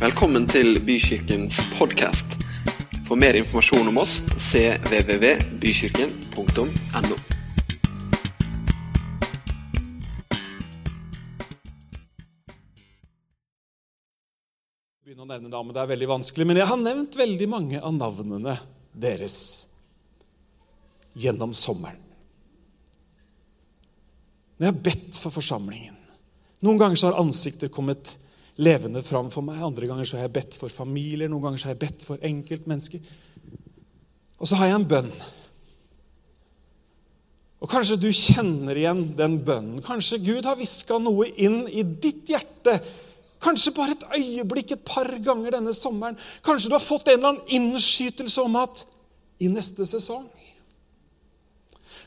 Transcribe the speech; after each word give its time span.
Velkommen 0.00 0.46
til 0.48 0.78
Bykirkens 0.80 1.58
podkast. 1.76 2.40
For 3.04 3.20
mer 3.20 3.36
informasjon 3.36 3.84
om 3.90 3.98
oss 4.00 4.22
cvvvbykirken.no. 4.32 6.64
begynne 15.04 15.20
å 15.20 15.28
nevne 15.28 15.52
damer, 15.52 15.76
det 15.76 15.82
er 15.82 15.92
veldig 15.92 16.08
vanskelig, 16.14 16.48
men 16.48 16.56
jeg 16.62 16.70
har 16.72 16.80
nevnt 16.80 17.12
veldig 17.20 17.48
mange 17.52 17.76
av 17.84 17.92
navnene 17.98 18.56
deres 18.96 19.68
gjennom 21.12 21.52
sommeren. 21.52 22.00
Når 24.56 24.64
jeg 24.64 24.72
har 24.72 24.80
bedt 24.88 25.20
for 25.20 25.28
forsamlingen 25.36 26.00
Noen 26.64 26.80
ganger 26.80 26.96
så 26.96 27.12
har 27.12 27.20
ansikter 27.20 27.68
kommet 27.68 28.16
levende 28.60 29.02
fram 29.04 29.30
for 29.32 29.44
meg, 29.46 29.60
andre 29.64 29.88
ganger 29.88 30.08
så 30.08 30.18
har 30.18 30.28
jeg 30.28 30.36
bedt 30.36 30.56
for 30.60 30.72
familier, 30.72 31.30
noen 31.30 31.48
ganger 31.48 31.60
så 31.60 31.70
har 31.70 31.76
jeg 31.76 31.84
bedt 31.86 32.06
for 32.06 32.30
enkeltmennesker. 32.30 33.04
Og 34.40 34.48
så 34.48 34.58
har 34.60 34.70
jeg 34.70 34.80
en 34.80 34.88
bønn. 34.88 35.12
Og 37.60 37.68
Kanskje 37.68 37.98
du 38.00 38.08
kjenner 38.16 38.76
igjen 38.76 39.02
den 39.16 39.36
bønnen. 39.44 39.82
Kanskje 39.84 40.20
Gud 40.24 40.48
har 40.48 40.56
hviska 40.56 40.96
noe 41.00 41.28
inn 41.36 41.62
i 41.68 41.84
ditt 41.84 42.28
hjerte 42.32 42.80
Kanskje 43.40 43.72
bare 43.72 43.94
et 43.94 44.02
øyeblikk 44.18 44.74
et 44.74 44.82
par 44.84 45.08
ganger 45.24 45.54
denne 45.54 45.72
sommeren. 45.72 46.18
Kanskje 46.44 46.68
du 46.68 46.74
har 46.76 46.84
fått 46.84 47.08
en 47.08 47.14
eller 47.14 47.28
annen 47.30 47.54
innskytelse 47.56 48.42
om 48.42 48.58
at 48.60 48.82
i 49.40 49.48
neste 49.48 49.86
sesong 49.88 50.26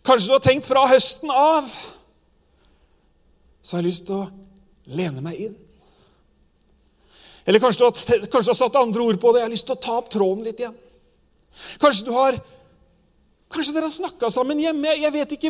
Kanskje 0.05 0.29
du 0.29 0.35
har 0.35 0.43
tenkt 0.45 0.67
fra 0.67 0.85
høsten 0.91 1.31
av 1.33 1.73
så 3.63 3.77
har 3.77 3.81
jeg 3.81 3.87
lyst 3.93 4.05
til 4.09 4.17
å 4.19 4.31
lene 4.91 5.21
meg 5.23 5.37
inn. 5.39 5.53
Eller 7.45 7.59
kanskje 7.59 7.83
du, 7.83 7.85
har, 7.89 8.25
kanskje 8.31 8.47
du 8.47 8.53
har 8.53 8.59
satt 8.61 8.79
andre 8.79 9.03
ord 9.03 9.19
på 9.19 9.31
det. 9.33 9.41
Jeg 9.41 9.49
har 9.49 9.55
lyst 9.55 9.67
til 9.67 9.75
å 9.75 9.83
ta 9.83 9.99
opp 9.99 10.09
tråden 10.13 10.45
litt 10.47 10.61
igjen. 10.63 10.75
Kanskje 11.81 12.07
du 12.07 12.13
har 12.15 12.41
Kanskje 13.53 13.73
dere 13.75 13.85
har 13.85 13.93
snakka 13.93 14.31
sammen 14.33 14.57
hjemme. 14.57 14.95
Jeg 14.97 15.13
vet, 15.13 15.33
ikke, 15.35 15.49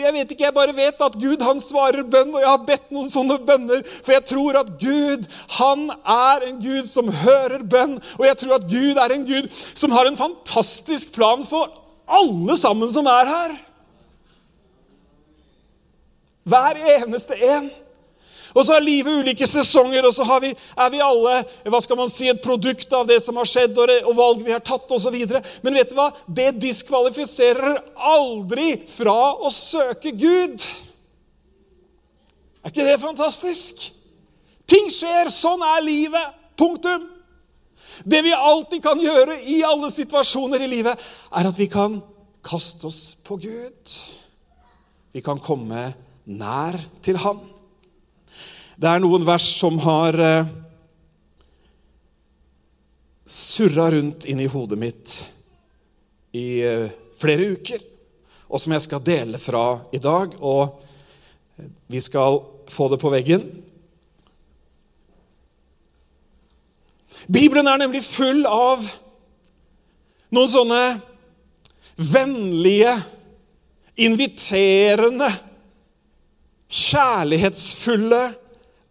jeg 0.00 0.12
vet 0.16 0.32
ikke, 0.34 0.42
jeg 0.42 0.54
bare 0.56 0.74
vet 0.74 1.02
at 1.06 1.18
Gud 1.22 1.42
han 1.46 1.60
svarer 1.62 2.02
bønn, 2.02 2.32
og 2.34 2.42
jeg 2.42 2.50
har 2.50 2.64
bedt 2.66 2.88
noen 2.90 3.12
sånne 3.12 3.36
bønner. 3.46 3.84
For 4.02 4.14
jeg 4.16 4.24
tror 4.26 4.58
at 4.58 4.72
Gud 4.80 5.28
han 5.60 5.84
er 6.02 6.48
en 6.48 6.58
Gud 6.64 6.90
som 6.90 7.12
hører 7.22 7.62
bønn. 7.62 8.00
Og 8.18 8.26
jeg 8.26 8.40
tror 8.42 8.56
at 8.58 8.66
Gud 8.66 8.98
er 8.98 9.14
en 9.14 9.28
Gud 9.28 9.46
som 9.70 9.94
har 9.94 10.10
en 10.10 10.18
fantastisk 10.18 11.14
plan 11.14 11.46
for 11.46 11.70
alle 12.10 12.58
sammen 12.58 12.90
som 12.90 13.06
er 13.06 13.30
her. 13.30 13.54
Hver 16.44 16.82
eneste 16.96 17.38
en. 17.38 17.70
Og 18.54 18.62
så 18.62 18.76
er 18.76 18.84
livet 18.86 19.24
ulike 19.24 19.46
sesonger, 19.50 20.06
og 20.06 20.14
så 20.14 20.38
vi, 20.42 20.52
er 20.54 20.90
vi 20.92 21.02
alle 21.02 21.40
hva 21.66 21.80
skal 21.82 21.98
man 21.98 22.10
si, 22.12 22.28
et 22.30 22.42
produkt 22.42 22.92
av 22.94 23.08
det 23.08 23.18
som 23.24 23.36
har 23.40 23.48
skjedd, 23.50 23.74
og, 23.82 23.90
og 24.06 24.14
valg 24.18 24.44
vi 24.46 24.54
har 24.54 24.62
tatt 24.62 24.90
osv. 24.94 25.16
Men 25.64 25.78
vet 25.80 25.90
du 25.90 25.98
hva? 25.98 26.12
det 26.26 26.52
diskvalifiserer 26.62 27.80
aldri 28.14 28.76
fra 28.90 29.34
å 29.42 29.50
søke 29.52 30.14
Gud. 30.14 30.62
Er 32.62 32.72
ikke 32.72 32.86
det 32.86 33.00
fantastisk? 33.02 33.88
Ting 34.70 34.88
skjer. 34.92 35.28
Sånn 35.34 35.64
er 35.66 35.82
livet. 35.84 36.40
Punktum. 36.54 37.10
Det 38.06 38.20
vi 38.24 38.32
alltid 38.34 38.82
kan 38.82 39.00
gjøre 39.02 39.36
i 39.50 39.60
alle 39.66 39.90
situasjoner 39.92 40.62
i 40.64 40.70
livet, 40.70 41.00
er 41.30 41.48
at 41.50 41.58
vi 41.58 41.68
kan 41.70 42.00
kaste 42.44 42.88
oss 42.88 43.00
på 43.26 43.36
Gud. 43.42 43.96
Vi 45.14 45.22
kan 45.22 45.38
komme 45.42 45.90
nær 46.24 46.78
til 47.04 47.18
Han. 47.22 47.42
Det 48.74 48.90
er 48.90 48.98
noen 48.98 49.22
vers 49.22 49.44
som 49.54 49.76
har 49.84 50.16
eh, 50.18 50.48
surra 53.24 53.86
rundt 53.94 54.26
inni 54.26 54.48
hodet 54.50 54.78
mitt 54.80 55.14
i 56.34 56.58
eh, 56.66 56.88
flere 57.14 57.52
uker, 57.54 57.84
og 58.50 58.58
som 58.58 58.74
jeg 58.74 58.84
skal 58.88 59.04
dele 59.06 59.38
fra 59.38 59.78
i 59.94 60.02
dag. 60.02 60.34
Og 60.42 60.74
vi 61.86 62.02
skal 62.02 62.40
få 62.66 62.90
det 62.90 62.98
på 62.98 63.14
veggen. 63.14 63.46
Bibelen 67.30 67.70
er 67.70 67.78
nemlig 67.78 68.02
full 68.04 68.42
av 68.50 68.82
noen 70.34 70.50
sånne 70.50 70.84
vennlige, 71.94 72.98
inviterende, 74.02 75.30
kjærlighetsfulle 76.74 78.24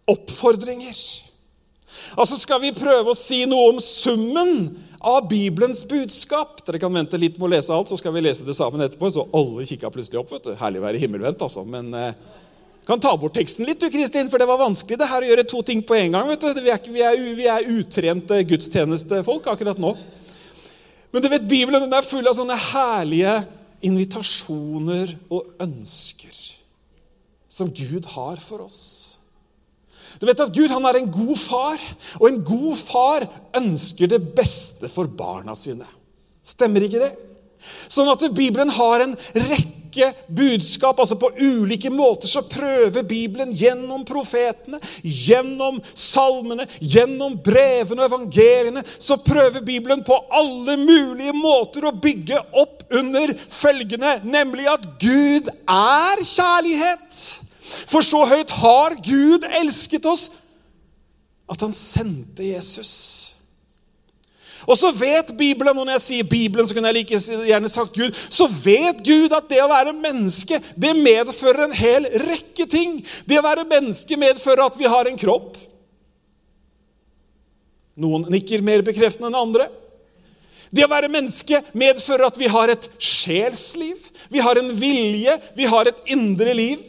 oppfordringer. 0.09 0.97
Altså 2.17 2.37
Skal 2.39 2.61
vi 2.63 2.73
prøve 2.75 3.13
å 3.13 3.17
si 3.17 3.43
noe 3.49 3.73
om 3.73 3.79
summen 3.81 4.67
av 5.03 5.25
Bibelens 5.27 5.83
budskap 5.87 6.61
Dere 6.65 6.79
kan 6.81 6.93
vente 6.95 7.19
litt 7.19 7.35
med 7.37 7.49
å 7.49 7.51
lese 7.55 7.73
alt, 7.75 7.91
så 7.91 7.97
skal 7.99 8.13
vi 8.15 8.23
lese 8.23 8.45
det 8.47 8.55
sammen 8.57 8.85
etterpå. 8.85 9.11
Så 9.11 9.27
alle 9.35 9.67
kikka 9.69 9.91
plutselig 9.93 10.21
opp. 10.21 10.31
vet 10.31 10.47
du. 10.47 10.55
Herlig 10.59 10.81
å 10.81 10.85
være 10.87 11.01
himmelvendt, 11.01 11.43
altså. 11.43 11.65
Men 11.67 11.91
eh, 11.97 12.15
kan 12.87 12.99
ta 13.03 13.13
bort 13.19 13.35
teksten 13.37 13.67
litt, 13.67 13.79
du, 13.79 13.89
Kristin, 13.91 14.29
for 14.31 14.41
det 14.41 14.47
var 14.49 14.59
vanskelig 14.59 14.99
det 14.99 15.07
her 15.07 15.23
å 15.23 15.29
gjøre 15.29 15.47
to 15.47 15.63
ting 15.67 15.83
på 15.85 15.97
en 15.99 16.17
gang. 16.17 16.27
vet 16.31 16.43
du. 16.43 16.61
Vi 16.63 16.73
er, 16.73 16.91
vi 16.91 17.03
er, 17.07 17.23
vi 17.39 17.49
er 17.51 17.69
utrente 17.77 18.41
gudstjenestefolk 18.47 19.47
akkurat 19.53 19.79
nå. 19.79 19.95
Men 21.13 21.23
du 21.23 21.29
vet, 21.29 21.47
Bibelen 21.47 21.85
den 21.85 21.93
er 21.95 22.07
full 22.07 22.27
av 22.27 22.35
sånne 22.35 22.57
herlige 22.71 23.37
invitasjoner 23.83 25.11
og 25.31 25.51
ønsker 25.61 26.37
som 27.51 27.69
Gud 27.69 28.07
har 28.15 28.39
for 28.41 28.65
oss. 28.65 28.81
Du 30.23 30.29
vet 30.29 30.39
at 30.39 30.53
Gud 30.55 30.71
han 30.71 30.85
er 30.87 31.01
en 31.01 31.09
god 31.11 31.35
far, 31.35 31.81
og 32.15 32.29
en 32.29 32.37
god 32.47 32.77
far 32.79 33.25
ønsker 33.59 34.07
det 34.07 34.21
beste 34.37 34.87
for 34.87 35.11
barna 35.11 35.51
sine. 35.59 35.83
Stemmer 36.47 36.85
ikke 36.87 37.01
det? 37.01 37.09
Sånn 37.91 38.07
at 38.07 38.23
Bibelen 38.31 38.71
har 38.71 39.03
en 39.03 39.17
rekke 39.35 40.13
budskap. 40.31 40.95
altså 40.95 41.19
På 41.19 41.33
ulike 41.35 41.91
måter 41.91 42.31
så 42.31 42.45
prøver 42.47 43.03
Bibelen 43.03 43.51
gjennom 43.51 44.07
profetene, 44.07 44.79
gjennom 45.03 45.83
salmene, 45.91 46.69
gjennom 46.79 47.35
brevene 47.43 48.05
og 48.05 48.13
evangeliene, 48.13 48.87
så 48.95 49.19
prøver 49.19 49.59
Bibelen 49.59 50.07
på 50.07 50.23
alle 50.31 50.79
mulige 50.79 51.35
måter 51.35 51.91
å 51.91 51.97
bygge 51.99 52.39
opp 52.63 52.87
under 52.95 53.35
følgende, 53.51 54.21
nemlig 54.23 54.71
at 54.71 54.87
Gud 55.03 55.51
er 55.67 56.23
kjærlighet. 56.23 57.25
For 57.63 58.05
så 58.05 58.23
høyt 58.27 58.51
har 58.61 58.97
Gud 59.03 59.45
elsket 59.47 60.05
oss 60.09 60.29
at 61.49 61.61
han 61.63 61.73
sendte 61.75 62.45
Jesus. 62.45 63.33
Og 64.63 64.77
så 64.79 64.93
vet 64.95 65.33
Bibelen, 65.37 65.75
og 65.75 65.85
når 65.85 65.97
jeg 65.97 66.03
sier 66.05 66.27
Bibelen, 66.27 66.67
så 66.67 66.75
kunne 66.75 66.91
jeg 66.91 67.01
like 67.01 67.19
gjerne 67.19 67.69
sagt 67.71 67.97
Gud, 67.97 68.15
så 68.31 68.47
vet 68.47 69.01
Gud 69.03 69.35
at 69.35 69.49
det 69.51 69.59
å 69.63 69.69
være 69.71 69.95
menneske 69.95 70.59
det 70.79 70.93
medfører 70.95 71.65
en 71.65 71.75
hel 71.75 72.07
rekke 72.23 72.67
ting. 72.71 73.01
Det 73.27 73.39
å 73.39 73.45
være 73.45 73.67
menneske 73.67 74.17
medfører 74.19 74.63
at 74.65 74.79
vi 74.79 74.87
har 74.87 75.09
en 75.09 75.19
kropp. 75.19 75.57
Noen 77.99 78.29
nikker 78.31 78.63
mer 78.65 78.85
bekreftende 78.85 79.29
enn 79.29 79.41
andre. 79.41 79.67
Det 80.73 80.87
å 80.87 80.89
være 80.89 81.11
menneske 81.11 81.59
medfører 81.77 82.31
at 82.31 82.39
vi 82.39 82.47
har 82.49 82.71
et 82.73 82.87
sjelsliv, 82.97 83.99
vi 84.33 84.41
har 84.41 84.57
en 84.57 84.71
vilje, 84.73 85.35
vi 85.53 85.67
har 85.69 85.89
et 85.89 85.99
indre 86.15 86.55
liv. 86.57 86.79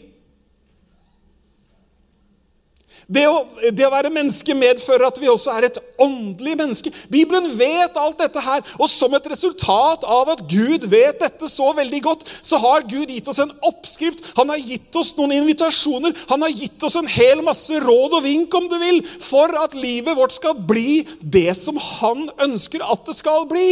Det 3.06 3.24
å, 3.28 3.42
det 3.68 3.84
å, 3.84 3.92
være 3.92 4.12
menneske 4.12 4.54
medfører 4.56 5.06
at 5.10 5.18
vi 5.20 5.28
også 5.28 5.52
er 5.52 5.66
et 5.68 5.80
åndelig 6.00 6.54
menneske. 6.56 6.92
Bibelen 7.12 7.50
vet 7.58 7.98
alt 8.00 8.22
dette 8.22 8.40
her, 8.40 8.62
og 8.78 8.88
som 8.88 9.12
et 9.16 9.28
resultat 9.28 10.06
av 10.08 10.30
at 10.32 10.44
Gud 10.48 10.86
vet 10.92 11.20
dette 11.20 11.48
så 11.50 11.72
veldig 11.76 12.00
godt, 12.04 12.24
så 12.40 12.60
har 12.62 12.86
Gud 12.88 13.12
gitt 13.12 13.28
oss 13.28 13.42
en 13.44 13.52
oppskrift, 13.64 14.24
han 14.38 14.52
har 14.52 14.62
gitt 14.62 14.96
oss 14.96 15.12
noen 15.18 15.36
invitasjoner, 15.36 16.16
han 16.30 16.46
har 16.46 16.54
gitt 16.54 16.86
oss 16.86 16.96
en 17.00 17.10
hel 17.10 17.44
masse 17.44 17.82
råd 17.84 18.18
og 18.20 18.24
vink, 18.24 18.54
om 18.54 18.70
du 18.72 18.78
vil, 18.80 19.02
for 19.20 19.52
at 19.60 19.76
livet 19.76 20.16
vårt 20.16 20.36
skal 20.38 20.56
bli 20.56 21.04
det 21.20 21.50
som 21.58 21.76
han 21.76 22.30
ønsker 22.40 22.84
at 22.84 23.04
det 23.08 23.18
skal 23.20 23.44
bli. 23.50 23.68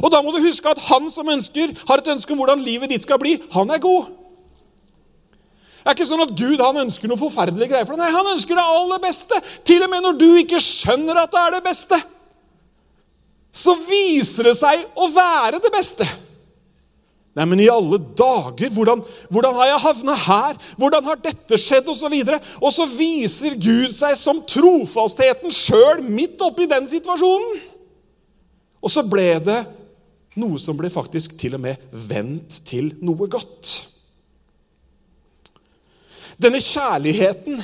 Og 0.00 0.10
da 0.12 0.22
må 0.24 0.32
du 0.32 0.42
huske 0.44 0.70
at 0.70 0.80
han 0.88 1.10
som 1.12 1.28
ønsker, 1.28 1.74
har 1.88 2.00
et 2.00 2.12
ønske 2.14 2.32
om 2.32 2.40
hvordan 2.40 2.62
livet 2.64 2.92
ditt 2.92 3.04
skal 3.04 3.20
bli. 3.20 3.36
Han 3.52 3.72
er 3.74 3.82
god. 3.82 4.12
Det 5.84 5.90
er 5.92 5.96
ikke 5.98 6.08
sånn 6.08 6.24
at 6.24 6.30
Gud 6.32 6.60
han 6.64 6.78
ønsker 6.80 7.10
noe 7.10 7.20
forferdelige 7.20 7.68
greier 7.68 7.84
for 7.84 7.92
deg. 7.92 8.06
Nei, 8.06 8.14
han 8.14 8.30
ønsker 8.32 8.56
det 8.56 8.62
aller 8.64 9.00
beste. 9.02 9.40
Til 9.68 9.84
og 9.84 9.90
med 9.92 10.06
når 10.06 10.14
du 10.16 10.30
ikke 10.40 10.60
skjønner 10.64 11.20
at 11.20 11.34
det 11.34 11.42
er 11.42 11.56
det 11.58 11.64
beste, 11.66 11.98
så 13.54 13.74
viser 13.84 14.48
det 14.48 14.54
seg 14.56 14.86
å 14.96 15.10
være 15.12 15.60
det 15.60 15.70
beste. 15.74 16.08
Nei, 17.36 17.44
men 17.50 17.60
i 17.60 17.68
alle 17.68 17.98
dager, 18.16 18.72
hvordan, 18.72 19.04
hvordan 19.28 19.56
har 19.58 19.68
jeg 19.72 19.84
havna 19.84 20.16
her? 20.24 20.58
Hvordan 20.80 21.06
har 21.10 21.20
dette 21.20 21.60
skjedd? 21.60 21.92
Og 21.92 22.00
så, 22.00 22.08
videre. 22.08 22.40
og 22.62 22.72
så 22.72 22.88
viser 22.88 23.58
Gud 23.60 23.92
seg 23.92 24.16
som 24.16 24.40
trofastheten 24.48 25.52
sjøl 25.52 26.00
midt 26.06 26.40
oppi 26.46 26.64
den 26.70 26.88
situasjonen. 26.88 27.58
Og 28.80 28.92
så 28.92 29.04
ble 29.04 29.34
det 29.44 29.60
noe 30.40 30.56
som 30.62 30.78
ble 30.78 30.88
faktisk 30.90 31.36
til 31.38 31.58
og 31.58 31.66
med 31.66 31.90
vendt 32.08 32.62
til 32.66 32.94
noe 33.04 33.28
godt. 33.28 33.74
Denne 36.40 36.60
kjærligheten 36.62 37.62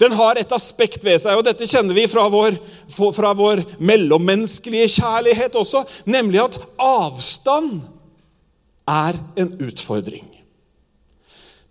Den 0.00 0.14
har 0.16 0.38
et 0.40 0.52
aspekt 0.52 1.04
ved 1.04 1.20
seg, 1.22 1.36
og 1.36 1.44
dette 1.46 1.66
kjenner 1.68 1.94
vi 1.94 2.08
fra 2.10 2.24
vår, 2.32 2.56
fra 2.90 3.30
vår 3.38 3.60
mellommenneskelige 3.78 4.88
kjærlighet 4.96 5.54
også, 5.58 5.84
nemlig 6.10 6.40
at 6.42 6.56
avstand 6.80 7.82
er 8.88 9.20
en 9.38 9.52
utfordring. 9.62 10.26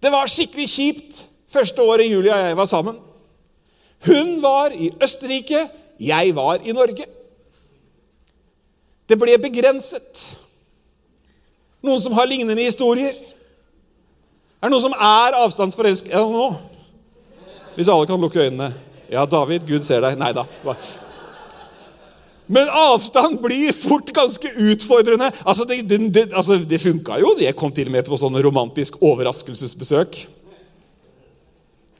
Det 0.01 0.11
var 0.13 0.31
skikkelig 0.31 0.67
kjipt 0.69 1.23
første 1.51 1.83
året 1.83 2.07
Julia 2.07 2.37
og 2.37 2.47
jeg 2.47 2.59
var 2.61 2.69
sammen. 2.69 3.01
Hun 4.07 4.37
var 4.41 4.73
i 4.73 4.93
Østerrike, 5.01 5.67
jeg 5.99 6.35
var 6.35 6.63
i 6.63 6.73
Norge. 6.73 7.05
Det 9.09 9.17
ble 9.19 9.35
begrenset. 9.43 10.29
Noen 11.83 12.01
som 12.01 12.15
har 12.15 12.29
lignende 12.29 12.63
historier? 12.63 13.13
Er 14.61 14.69
det 14.69 14.75
noen 14.75 14.83
som 14.83 14.93
er 14.93 15.35
avstandsforelska 15.41 16.19
nå? 16.29 16.47
Hvis 17.73 17.89
alle 17.89 18.05
kan 18.05 18.21
lukke 18.21 18.43
øynene. 18.43 18.67
Ja, 19.09 19.23
David, 19.25 19.65
Gud 19.65 19.87
ser 19.87 20.03
deg. 20.05 20.19
Nei 20.21 20.29
da. 20.37 20.43
Men 22.51 22.69
avstand 22.69 23.39
blir 23.41 23.73
fort 23.73 24.11
ganske 24.13 24.51
utfordrende. 24.59 25.31
Altså, 25.41 25.65
Det, 25.65 25.81
det, 26.13 26.27
altså, 26.33 26.59
det 26.61 26.81
funka 26.83 27.17
jo. 27.23 27.33
Jeg 27.39 27.55
kom 27.57 27.71
til 27.73 27.89
og 27.89 27.95
med 27.95 28.05
på 28.05 28.19
sånne 28.19 28.43
romantisk 28.43 28.99
overraskelsesbesøk. 29.01 30.19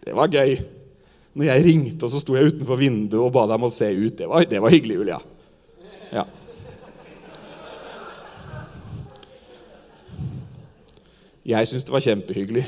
Det 0.06 0.14
var 0.18 0.30
gøy. 0.30 0.60
Når 1.34 1.48
jeg 1.48 1.66
ringte, 1.66 2.06
og 2.06 2.12
så 2.12 2.20
sto 2.20 2.36
jeg 2.36 2.52
utenfor 2.52 2.78
vinduet 2.78 3.24
og 3.24 3.32
ba 3.34 3.48
dem 3.48 3.64
å 3.64 3.72
se 3.72 3.88
ut. 3.90 4.18
Det 4.20 4.28
var, 4.28 4.46
det 4.46 4.60
var 4.62 4.74
hyggelig, 4.74 5.00
Julia. 5.00 5.22
Ja. 6.12 6.26
Jeg 11.46 11.68
syns 11.68 11.86
det 11.88 11.94
var 11.94 12.04
kjempehyggelig. 12.06 12.66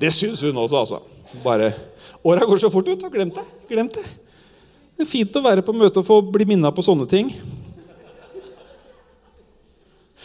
Det 0.00 0.12
syns 0.12 0.40
hun 0.40 0.56
også, 0.56 0.76
altså. 0.76 1.00
Bare 1.44 1.72
Åra 2.24 2.44
går 2.44 2.56
så 2.56 2.70
fort 2.70 2.88
ut. 2.88 3.02
og 3.02 3.12
glemt 3.12 3.34
det. 3.34 3.44
Glemt 3.68 3.94
det. 3.94 4.04
Det 4.96 5.06
er 5.06 5.08
fint 5.08 5.36
å 5.36 5.42
være 5.44 5.62
på 5.64 5.72
møte 5.72 6.00
og 6.00 6.06
få 6.06 6.20
bli 6.20 6.44
minna 6.44 6.72
på 6.72 6.84
sånne 6.84 7.06
ting. 7.08 7.30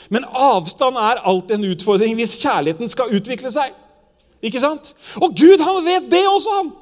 Men 0.09 0.25
avstand 0.27 0.99
er 0.99 1.21
alltid 1.23 1.55
en 1.55 1.69
utfordring 1.71 2.15
hvis 2.15 2.35
kjærligheten 2.41 2.91
skal 2.91 3.13
utvikle 3.15 3.51
seg. 3.51 3.73
Ikke 4.43 4.59
sant? 4.61 4.93
Og 5.17 5.33
Gud, 5.37 5.63
han 5.63 5.79
vet 5.85 6.11
det 6.11 6.25
også, 6.27 6.57
han! 6.59 6.73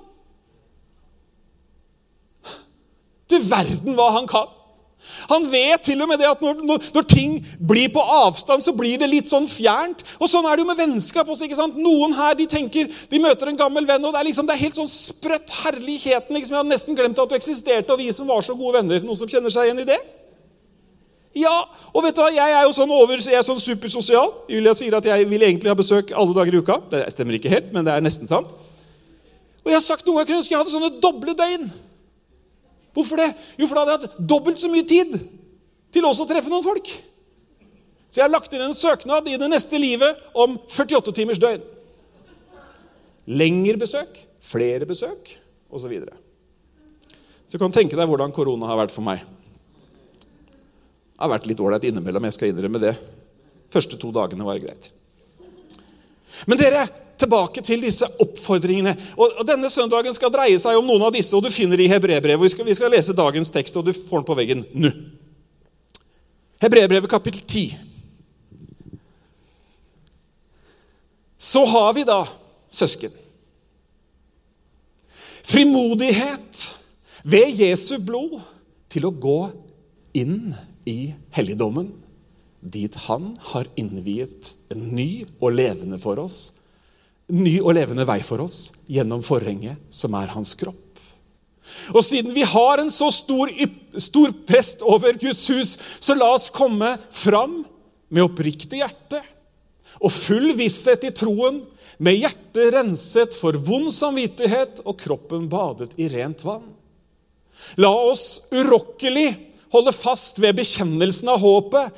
Du 3.31 3.37
verden 3.39 3.95
hva 3.97 4.09
han 4.17 4.27
kan. 4.29 4.49
Han 5.29 5.45
vet 5.51 5.83
til 5.85 6.01
og 6.03 6.09
med 6.09 6.19
det 6.21 6.29
at 6.29 6.41
når, 6.43 6.61
når, 6.65 6.87
når, 6.95 7.05
ting 7.09 7.35
blir 7.59 7.91
på 7.93 8.01
avstand, 8.01 8.63
så 8.63 8.73
blir 8.75 8.97
det 9.01 9.09
litt 9.11 9.29
sånn 9.29 9.47
fjernt. 9.49 10.03
Og 10.19 10.31
Sånn 10.31 10.47
er 10.49 10.57
det 10.57 10.65
jo 10.65 10.69
med 10.71 10.79
vennskap 10.79 11.29
også. 11.29 11.47
ikke 11.47 11.59
sant? 11.59 11.77
Noen 11.79 12.15
her 12.17 12.35
de 12.39 12.47
tenker, 12.49 12.89
de 13.11 13.21
møter 13.21 13.51
en 13.51 13.59
gammel 13.59 13.87
venn, 13.89 14.03
og 14.03 14.15
det 14.15 14.23
er 14.23 14.29
liksom, 14.29 14.49
det 14.49 14.57
er 14.57 14.63
helt 14.65 14.79
sånn 14.79 14.91
sprøtt. 14.91 15.53
Herligheten. 15.63 16.35
liksom, 16.35 16.55
Jeg 16.55 16.61
hadde 16.61 16.73
nesten 16.73 16.97
glemt 16.97 17.19
at 17.19 17.31
du 17.31 17.37
eksisterte, 17.37 17.93
og 17.93 18.01
vi 18.01 18.11
som 18.15 18.27
var 18.27 18.43
så 18.45 18.57
gode 18.57 18.81
venner. 18.81 19.05
Noen 19.05 19.19
som 19.19 19.29
kjenner 19.29 19.53
seg 19.53 19.69
igjen 19.69 19.83
i 19.85 19.89
det? 19.93 20.01
Ja, 21.33 21.53
og 21.89 22.03
vet 22.05 22.13
du 22.13 22.21
hva, 22.21 22.29
Jeg 22.29 22.53
er 22.53 22.67
jo 22.67 22.75
sånn 22.75 22.91
over, 22.93 23.17
jeg 23.17 23.37
er 23.37 23.45
sånn 23.45 23.61
supersosial. 23.61 24.29
Julia 24.51 24.75
sier 24.77 24.93
at 24.97 25.07
jeg 25.09 25.25
vil 25.29 25.47
egentlig 25.47 25.71
ha 25.71 25.77
besøk 25.77 26.13
alle 26.13 26.35
dager 26.35 26.53
i 26.53 26.61
uka. 26.61 26.77
Det 26.91 27.07
stemmer 27.15 27.39
ikke 27.39 27.53
helt, 27.53 27.71
men 27.73 27.85
det 27.87 27.95
er 27.95 28.05
nesten 28.05 28.29
sant. 28.29 28.53
Og 29.63 29.71
jeg 29.71 29.79
har 29.79 29.85
sagt 29.85 30.05
noen 30.05 30.21
ganger 30.21 30.43
jeg 30.43 30.59
hadde 30.59 30.73
sånne 30.73 30.91
doble 31.01 31.33
døgn. 31.37 31.71
Hvorfor 32.93 33.19
det? 33.19 33.31
Jo, 33.57 33.67
for 33.67 33.75
da 33.75 33.83
hadde 33.83 33.95
jeg 33.95 34.03
hatt 34.03 34.29
dobbelt 34.33 34.61
så 34.61 34.69
mye 34.71 34.85
tid 34.87 35.17
til 35.93 36.05
også 36.05 36.25
å 36.25 36.29
treffe 36.29 36.51
noen 36.51 36.65
folk. 36.65 36.89
Så 38.09 38.21
jeg 38.21 38.27
har 38.27 38.33
lagt 38.33 38.53
inn 38.53 38.61
en 38.61 38.75
søknad 38.77 39.27
i 39.29 39.39
det 39.41 39.49
neste 39.49 39.79
livet 39.81 40.19
om 40.37 40.59
48 40.69 41.15
timers 41.17 41.41
døgn. 41.41 41.63
Lengre 43.33 43.79
besøk, 43.81 44.19
flere 44.43 44.85
besøk 44.85 45.31
osv. 45.73 45.87
Så, 45.87 45.89
videre. 45.89 46.13
så 47.49 47.57
du 47.57 47.65
tenke 47.73 47.97
deg 47.97 48.09
hvordan 48.09 48.33
korona 48.35 48.69
har 48.69 48.77
vært 48.83 48.93
for 48.93 49.05
meg. 49.05 49.23
Det 51.13 51.23
har 51.23 51.31
vært 51.31 51.47
litt 51.49 51.61
ålreit 51.63 51.87
innimellom, 51.87 52.27
jeg 52.27 52.35
skal 52.35 52.51
innrømme 52.51 52.81
det. 52.83 52.93
Første 53.73 53.97
to 53.97 54.11
dagene 54.13 54.45
var 54.45 54.59
greit. 54.61 54.91
Men 56.45 56.59
dere, 56.59 56.85
tilbake 57.23 57.63
til 57.65 57.81
disse 57.83 58.07
oppfordringene. 58.21 58.93
Og, 59.17 59.39
og 59.39 59.47
Denne 59.47 59.71
søndagen 59.71 60.15
skal 60.15 60.31
dreie 60.33 60.59
seg 60.61 60.77
om 60.77 60.87
noen 60.87 61.07
av 61.07 61.15
disse, 61.15 61.33
og 61.35 61.45
du 61.45 61.51
finner 61.53 61.79
det 61.79 61.87
i 61.87 61.93
Hebrebrevet. 61.93 62.43
Vi, 62.43 62.67
vi 62.69 62.77
skal 62.77 62.93
lese 62.93 63.15
dagens 63.17 63.51
tekst, 63.53 63.77
og 63.79 63.87
du 63.87 63.93
får 63.95 64.21
den 64.21 64.27
på 64.29 64.37
veggen 64.37 64.63
nå. 64.75 64.93
Hebrebrevet 66.63 67.11
kapittel 67.11 67.43
10. 67.43 67.75
Så 71.43 71.65
har 71.67 71.91
vi 71.97 72.05
da, 72.07 72.21
søsken, 72.71 73.11
frimodighet 75.43 76.61
ved 77.27 77.59
Jesu 77.59 77.97
blod 77.99 78.37
til 78.93 79.09
å 79.09 79.11
gå 79.11 79.39
inn 80.15 80.53
i 80.87 81.11
helligdommen, 81.35 81.91
dit 82.63 82.95
Han 83.09 83.33
har 83.51 83.67
innviet 83.75 84.53
en 84.71 84.85
ny 84.95 85.25
og 85.41 85.57
levende 85.57 85.99
for 85.99 86.21
oss 86.23 86.53
ny 87.31 87.57
og 87.61 87.75
levende 87.77 88.05
vei 88.07 88.19
for 88.25 88.43
oss 88.43 88.71
gjennom 88.91 89.23
forhenget, 89.25 89.79
som 89.93 90.15
er 90.19 90.33
hans 90.33 90.53
kropp. 90.59 90.79
Og 91.95 92.03
siden 92.05 92.33
vi 92.35 92.43
har 92.47 92.81
en 92.81 92.91
så 92.93 93.09
stor, 93.13 93.49
stor 93.97 94.33
prest 94.47 94.83
over 94.85 95.15
Guds 95.19 95.43
hus, 95.51 95.77
så 95.99 96.15
la 96.15 96.29
oss 96.35 96.51
komme 96.53 96.97
fram 97.13 97.63
med 98.13 98.27
oppriktig 98.27 98.83
hjerte 98.83 99.23
og 100.03 100.11
full 100.11 100.51
visshet 100.57 101.05
i 101.07 101.13
troen, 101.15 101.63
med 102.03 102.17
hjertet 102.17 102.73
renset 102.73 103.35
for 103.37 103.55
vond 103.63 103.91
samvittighet 103.93 104.81
og 104.83 104.97
kroppen 104.99 105.45
badet 105.47 105.93
i 106.01 106.09
rent 106.11 106.41
vann. 106.43 106.65
La 107.79 107.91
oss 107.93 108.41
urokkelig 108.51 109.29
holde 109.73 109.93
fast 109.95 110.41
ved 110.43 110.57
bekjennelsen 110.57 111.31
av 111.31 111.39
håpet, 111.43 111.93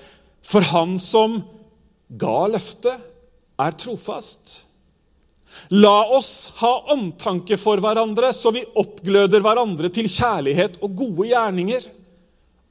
for 0.46 0.62
Han 0.62 1.00
som 1.02 1.40
ga 2.22 2.46
løftet, 2.52 3.02
er 3.56 3.78
trofast. 3.80 4.65
La 5.74 5.98
oss 6.14 6.52
ha 6.62 6.74
omtanke 6.94 7.58
for 7.58 7.82
hverandre, 7.82 8.32
så 8.34 8.52
vi 8.54 8.66
oppgløder 8.78 9.44
hverandre 9.44 9.90
til 9.94 10.10
kjærlighet 10.12 10.78
og 10.86 10.94
gode 11.00 11.30
gjerninger. 11.32 11.88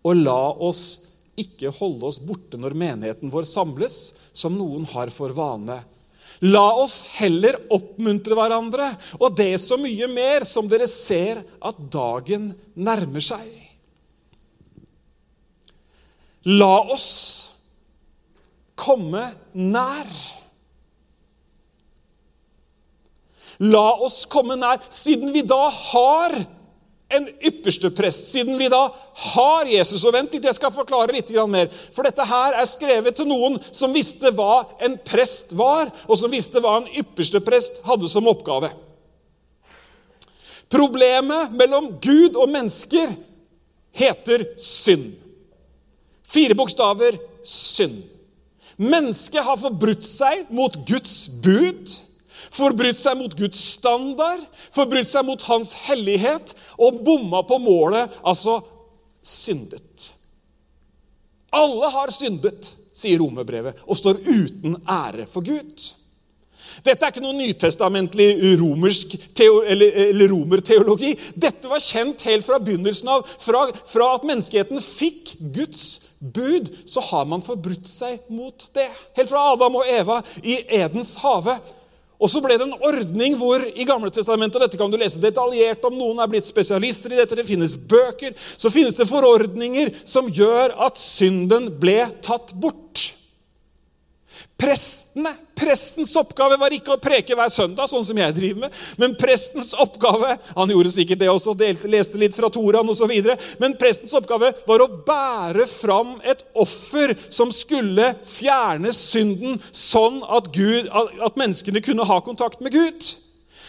Og 0.04 0.20
la 0.20 0.42
oss 0.68 0.84
ikke 1.40 1.72
holde 1.74 2.06
oss 2.10 2.20
borte 2.22 2.60
når 2.60 2.76
menigheten 2.78 3.32
vår 3.32 3.48
samles, 3.50 4.12
som 4.32 4.54
noen 4.58 4.86
har 4.92 5.10
for 5.14 5.34
vane. 5.34 5.80
La 6.44 6.64
oss 6.76 7.02
heller 7.16 7.56
oppmuntre 7.72 8.36
hverandre, 8.36 8.90
og 9.20 9.36
det 9.38 9.54
så 9.62 9.78
mye 9.80 10.08
mer 10.10 10.46
som 10.48 10.68
dere 10.70 10.88
ser 10.90 11.44
at 11.62 11.78
dagen 11.92 12.52
nærmer 12.74 13.24
seg. 13.24 13.46
La 16.44 16.74
oss 16.92 17.08
komme 18.76 19.30
nær. 19.54 20.10
La 23.62 23.86
oss 24.02 24.24
komme 24.30 24.56
nær, 24.58 24.82
siden 24.90 25.32
vi 25.34 25.44
da 25.46 25.68
har 25.70 26.36
en 27.14 27.26
ypperste 27.44 27.90
prest, 27.94 28.30
siden 28.32 28.58
vi 28.58 28.68
da 28.72 28.88
har 29.30 29.68
Jesus. 29.70 30.02
Og 30.04 30.14
vent 30.16 30.32
litt, 30.34 30.46
jeg 30.48 30.56
skal 30.56 30.72
forklare 30.74 31.14
litt 31.14 31.30
mer. 31.50 31.70
For 31.94 32.06
dette 32.06 32.24
her 32.26 32.56
er 32.58 32.68
skrevet 32.68 33.16
til 33.16 33.28
noen 33.30 33.60
som 33.70 33.94
visste 33.94 34.32
hva 34.34 34.64
en 34.82 34.96
prest 35.04 35.54
var, 35.56 35.92
og 36.08 36.18
som 36.18 36.32
visste 36.32 36.62
hva 36.64 36.80
en 36.80 36.90
ypperste 36.90 37.42
prest 37.44 37.82
hadde 37.86 38.10
som 38.10 38.28
oppgave. 38.30 38.72
Problemet 40.72 41.52
mellom 41.54 41.92
Gud 42.02 42.38
og 42.40 42.50
mennesker 42.50 43.12
heter 43.94 44.48
synd. 44.58 45.12
Fire 46.24 46.56
bokstaver 46.58 47.20
synd. 47.46 48.00
Mennesket 48.80 49.44
har 49.46 49.60
forbrutt 49.60 50.08
seg 50.08 50.48
mot 50.50 50.74
Guds 50.88 51.28
bud 51.28 51.92
forbrutt 52.54 53.02
seg 53.02 53.18
mot 53.18 53.34
Guds 53.38 53.60
standard, 53.74 54.44
forbrutt 54.74 55.10
seg 55.10 55.26
mot 55.26 55.42
hans 55.48 55.74
hellighet 55.86 56.54
og 56.78 57.02
bomma 57.06 57.42
på 57.46 57.58
målet, 57.62 58.14
altså 58.22 58.60
syndet. 59.24 60.12
Alle 61.54 61.90
har 61.94 62.14
syndet, 62.14 62.72
sier 62.94 63.18
romerbrevet, 63.22 63.82
og 63.86 63.98
står 63.98 64.22
uten 64.22 64.78
ære 64.90 65.26
for 65.30 65.46
Gud. 65.46 65.90
Dette 66.82 67.06
er 67.06 67.12
ikke 67.12 67.22
noe 67.22 67.36
nytestamentlig 67.36 68.28
romersk 68.58 69.14
eller, 69.38 69.98
eller 70.08 70.32
romerteologi. 70.32 71.12
Dette 71.36 71.70
var 71.70 71.82
kjent 71.82 72.24
helt 72.26 72.46
fra 72.46 72.58
begynnelsen 72.62 73.10
av. 73.12 73.28
Fra, 73.42 73.66
fra 73.90 74.08
at 74.16 74.26
menneskeheten 74.26 74.82
fikk 74.82 75.36
Guds 75.54 76.00
bud, 76.18 76.72
så 76.88 77.04
har 77.12 77.28
man 77.30 77.44
forbrutt 77.44 77.86
seg 77.90 78.24
mot 78.32 78.66
det. 78.74 78.88
Helt 79.18 79.30
fra 79.30 79.52
Adam 79.52 79.78
og 79.82 79.90
Eva 79.90 80.20
i 80.42 80.58
Edens 80.80 81.14
hage 81.22 81.58
og 82.24 82.30
så 82.32 82.40
ble 82.40 82.56
det 82.56 82.64
en 82.64 82.78
ordning 82.88 83.34
hvor 83.36 83.60
i 83.68 83.84
Gamle 83.84 84.08
testamentet, 84.14 84.56
og 84.56 84.64
dette 84.64 84.80
kan 84.80 84.92
du 84.92 84.96
lese 84.96 85.20
detaljert 85.20 85.84
om, 85.84 85.98
noen 85.98 86.22
er 86.24 86.30
blitt 86.32 86.48
spesialister 86.48 87.12
i 87.12 87.18
dette, 87.20 87.36
det 87.36 87.44
finnes 87.48 87.76
bøker, 87.76 88.32
så 88.56 88.72
finnes 88.72 88.96
det 88.96 89.10
forordninger 89.10 89.92
som 90.08 90.30
gjør 90.32 90.72
at 90.86 91.00
synden 91.00 91.68
ble 91.80 91.98
tatt 92.24 92.56
bort. 92.56 93.10
Prestene, 94.56 95.32
Prestens 95.54 96.12
oppgave 96.18 96.56
var 96.58 96.74
ikke 96.74 96.94
å 96.94 97.00
preke 97.02 97.34
hver 97.36 97.50
søndag, 97.52 97.88
sånn 97.90 98.04
som 98.06 98.18
jeg 98.18 98.34
driver 98.36 98.64
med. 98.64 98.78
Men 99.00 99.16
prestens 99.18 99.72
oppgave 99.80 100.36
han 100.54 100.72
gjorde 100.74 100.92
sikkert 100.94 101.20
det 101.22 101.30
også, 101.30 101.54
delte, 101.58 101.90
leste 101.90 102.18
litt 102.20 102.36
fra 102.36 102.50
Toraen 102.52 102.90
osv. 102.90 103.12
Men 103.62 103.76
prestens 103.80 104.14
oppgave 104.18 104.52
var 104.66 104.84
å 104.84 104.90
bære 105.06 105.66
fram 105.70 106.16
et 106.26 106.46
offer 106.58 107.16
som 107.28 107.52
skulle 107.54 108.12
fjerne 108.28 108.94
synden, 108.94 109.60
sånn 109.74 110.22
at, 110.26 110.50
Gud, 110.54 110.90
at 110.90 111.38
menneskene 111.38 111.82
kunne 111.84 112.06
ha 112.08 112.18
kontakt 112.24 112.62
med 112.64 112.74
Gud. 112.74 113.14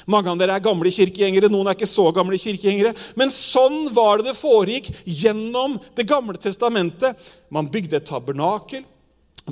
Mange 0.05 0.29
av 0.29 0.37
dere 0.37 0.57
er 0.57 0.65
gamle 0.65 0.91
kirkegjengere, 0.93 1.49
noen 1.49 1.69
er 1.69 1.77
ikke 1.77 1.89
så 1.89 2.11
gamle 2.13 2.37
kirkegjengere. 2.37 2.93
Men 3.17 3.31
sånn 3.33 3.87
var 3.93 4.21
det 4.21 4.29
det 4.29 4.37
foregikk 4.37 4.91
gjennom 5.05 5.79
Det 5.97 6.05
gamle 6.07 6.37
testamentet. 6.41 7.17
Man 7.49 7.69
bygde 7.71 7.97
et 7.97 8.09
tabernakel, 8.09 8.83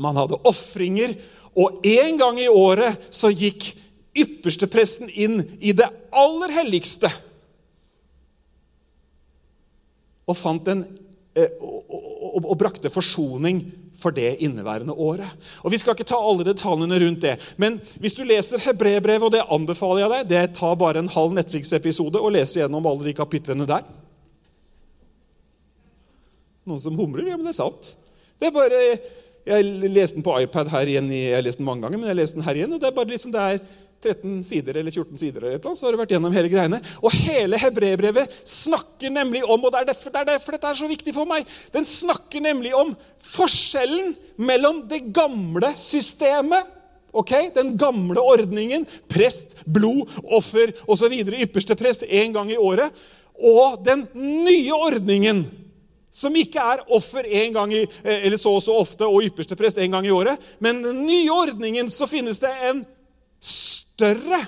man 0.01 0.17
hadde 0.17 0.41
ofringer, 0.49 1.15
og 1.53 1.85
en 1.85 2.17
gang 2.17 2.39
i 2.41 2.49
året 2.49 3.03
så 3.13 3.29
gikk 3.29 3.73
ypperstepresten 4.17 5.09
inn 5.09 5.41
i 5.61 5.73
det 5.75 5.89
aller 6.13 6.53
helligste 6.53 7.09
og 10.29 10.37
en 10.69 10.83
eh, 11.35 11.49
og, 11.59 11.89
og, 11.89 12.45
og, 12.45 12.57
brakte 12.57 12.91
forsoning 12.93 13.63
for 13.99 14.15
det 14.15 14.37
inneværende 14.43 14.93
året. 14.93 15.29
Og 15.63 15.71
Vi 15.71 15.77
skal 15.77 15.95
ikke 15.95 16.07
ta 16.07 16.17
alle 16.17 16.45
detaljene 16.47 16.99
rundt 16.99 17.21
det, 17.21 17.37
men 17.57 17.79
hvis 17.99 18.15
du 18.15 18.23
leser 18.23 18.59
Hebrebrevet, 18.59 19.23
og 19.23 19.31
det 19.31 19.43
anbefaler 19.49 20.03
jeg 20.03 20.11
deg, 20.13 20.29
det 20.29 20.55
tar 20.57 20.75
bare 20.79 21.03
en 21.03 21.11
halv 21.11 21.35
Netflix-episode 21.37 22.19
å 22.19 22.31
lese 22.33 22.61
gjennom 22.61 22.87
alle 22.87 23.05
de 23.09 23.15
kapitlene 23.17 23.67
der. 23.69 23.83
Noen 26.63 26.79
som 26.79 26.97
humrer? 26.97 27.27
Ja, 27.27 27.37
men 27.37 27.47
det 27.47 27.53
er 27.53 27.61
sant. 27.61 27.93
Det 28.39 28.49
er 28.49 28.55
bare, 28.55 28.81
Jeg 29.43 29.63
leste 29.91 30.15
den 30.15 30.25
på 30.25 30.35
iPad 30.39 30.69
her 30.71 30.89
igjen, 30.89 31.09
jeg 31.11 31.35
har 31.35 31.43
den 31.43 31.65
mange 31.67 31.83
ganger, 31.83 31.99
men 31.99 32.11
jeg 32.11 32.19
leste 32.21 32.39
den 32.39 32.45
her 32.47 32.59
igjen, 32.59 32.75
og 32.75 32.79
det 32.79 32.87
er 32.89 32.95
bare 32.95 33.11
liksom 33.11 33.33
det 33.33 33.41
er 33.43 33.63
13 34.03 34.43
sider 34.43 34.77
eller 34.79 34.91
14 34.91 35.19
sider, 35.19 35.39
eller 35.39 35.55
et 35.55 35.61
eller 35.61 35.71
annet, 35.71 35.79
så 35.79 35.87
har 35.87 35.95
du 35.95 35.99
vært 36.01 36.13
gjennom 36.15 36.35
hele 36.35 36.51
greiene. 36.51 36.79
Og 36.99 37.15
hele 37.15 37.59
hebreerbrevet 37.59 38.37
snakker 38.47 39.13
nemlig 39.15 39.43
om 39.43 39.63
og 39.63 39.71
det 39.71 39.81
er, 39.81 39.89
derfor, 39.91 40.13
det 40.13 40.21
er 40.21 40.29
derfor 40.33 40.55
dette 40.55 40.71
er 40.71 40.79
så 40.79 40.89
viktig 40.91 41.15
for 41.15 41.29
meg, 41.29 41.47
den 41.75 41.87
snakker 41.87 42.43
nemlig 42.43 42.73
om 42.75 42.93
forskjellen 43.33 44.13
mellom 44.43 44.83
det 44.91 45.05
gamle 45.15 45.73
systemet 45.79 46.79
ok, 47.13 47.31
Den 47.53 47.75
gamle 47.77 48.17
ordningen, 48.17 48.87
prest, 49.05 49.53
blod, 49.69 50.09
offer 50.33 50.73
osv. 50.89 51.13
Ypperste 51.13 51.77
prest 51.77 52.07
én 52.09 52.33
gang 52.33 52.49
i 52.49 52.57
året. 52.57 52.89
Og 53.37 53.83
den 53.85 54.07
nye 54.15 54.73
ordningen, 54.73 55.43
som 56.13 56.35
ikke 56.37 56.61
er 56.61 56.83
offer 56.93 57.25
en 57.25 57.55
gang 57.55 57.71
i, 57.73 57.81
eh, 58.03 58.25
eller 58.27 58.37
så 58.37 58.53
og 58.53 58.61
så 58.61 58.75
ofte 58.77 59.07
og 59.09 59.23
ypperste 59.25 59.57
prest 59.57 59.79
en 59.81 59.95
gang 59.95 60.05
i 60.05 60.13
året. 60.13 60.41
Men 60.59 60.83
den 60.83 61.05
nye 61.07 61.31
ordningen 61.33 61.89
så 61.89 62.05
finnes 62.07 62.39
det 62.39 62.51
en 62.69 62.83
større 63.41 64.43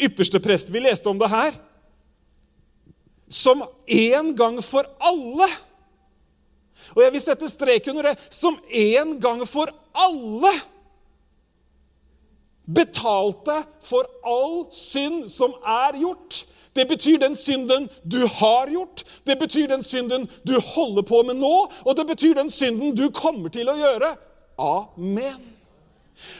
ypperste 0.00 0.40
prest. 0.42 0.72
Vi 0.72 0.82
leste 0.82 1.06
om 1.08 1.18
det 1.18 1.30
her. 1.30 1.54
Som 3.30 3.62
en 3.86 4.34
gang 4.36 4.58
for 4.64 4.88
alle 4.98 5.46
Og 6.96 7.04
jeg 7.04 7.12
vil 7.12 7.22
sette 7.22 7.46
strek 7.46 7.86
under 7.92 8.02
det. 8.02 8.18
Som 8.34 8.56
en 8.66 9.20
gang 9.20 9.44
for 9.46 9.70
alle 9.94 10.50
betalte 12.66 13.60
for 13.86 14.08
all 14.26 14.64
synd 14.74 15.28
som 15.30 15.54
er 15.62 15.98
gjort. 16.00 16.42
Det 16.74 16.86
betyr 16.88 17.18
den 17.18 17.34
synden 17.34 17.88
du 18.06 18.20
har 18.38 18.70
gjort, 18.70 19.02
det 19.26 19.38
betyr 19.38 19.70
den 19.72 19.82
synden 19.82 20.28
du 20.46 20.54
holder 20.62 21.02
på 21.02 21.22
med 21.26 21.40
nå, 21.42 21.54
og 21.84 21.96
det 21.98 22.06
betyr 22.06 22.36
den 22.38 22.50
synden 22.52 22.94
du 22.94 23.08
kommer 23.14 23.50
til 23.50 23.70
å 23.70 23.78
gjøre. 23.78 24.14
Amen. 24.60 25.40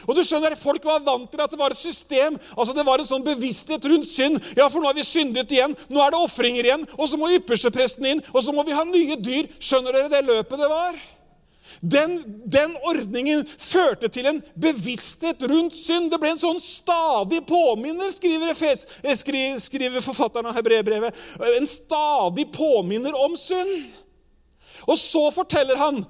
Og 0.05 0.15
du 0.15 0.21
skjønner, 0.25 0.55
Folk 0.59 0.83
var 0.85 1.01
vant 1.05 1.29
til 1.31 1.41
at 1.41 1.51
det 1.51 1.59
var 1.59 1.73
et 1.73 1.79
system. 1.79 2.37
altså 2.57 2.73
Det 2.73 2.85
var 2.85 3.01
en 3.01 3.07
sånn 3.07 3.25
bevissthet 3.25 3.85
rundt 3.89 4.11
synd. 4.11 4.37
Ja, 4.57 4.67
for 4.69 4.81
nå 4.81 4.91
har 4.91 4.97
vi 4.97 5.05
syndet 5.07 5.51
igjen. 5.51 5.73
Nå 5.89 6.03
er 6.03 6.13
det 6.13 6.21
ofringer 6.21 6.67
igjen. 6.67 6.85
Og 6.97 7.09
så 7.09 7.17
må 7.17 7.31
ypperstepresten 7.37 8.05
inn. 8.11 8.21
Og 8.33 8.45
så 8.45 8.53
må 8.53 8.65
vi 8.67 8.77
ha 8.77 8.85
nye 8.85 9.17
dyr. 9.17 9.49
Skjønner 9.57 9.97
dere 9.97 10.13
det 10.13 10.21
løpet 10.27 10.61
det 10.61 10.69
var? 10.69 11.01
Den, 11.81 12.19
den, 12.45 12.75
ordningen 12.85 13.41
førte 13.57 14.05
til 14.13 14.27
en 14.29 14.39
bevissthet 14.53 15.41
rundt 15.49 15.73
synd. 15.73 16.11
Det 16.13 16.19
ble 16.21 16.35
en 16.35 16.41
sånn 16.41 16.61
stadig 16.61 17.41
påminner, 17.49 18.11
skriver, 18.13 18.53
Efes, 18.53 18.85
skri, 19.17 19.41
skriver 19.61 20.05
forfatteren 20.05 20.51
av 20.51 20.59
Hebrebrevet. 20.59 21.17
En 21.57 21.65
stadig 21.69 22.45
påminner 22.53 23.17
om 23.17 23.33
synd. 23.39 23.89
Og 24.85 24.97
så 24.97 25.27
forteller 25.33 25.77
han 25.77 26.03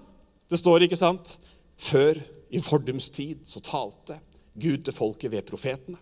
Det 0.51 0.59
står, 0.59 0.83
ikke 0.83 0.99
sant? 0.99 1.37
Før 1.79 2.19
i 2.51 2.59
fordums 2.59 3.07
tid 3.09 3.45
så 3.47 3.61
talte 3.63 4.17
Gud 4.59 4.83
til 4.83 4.95
folket 4.95 5.31
ved 5.31 5.47
profetene. 5.47 5.95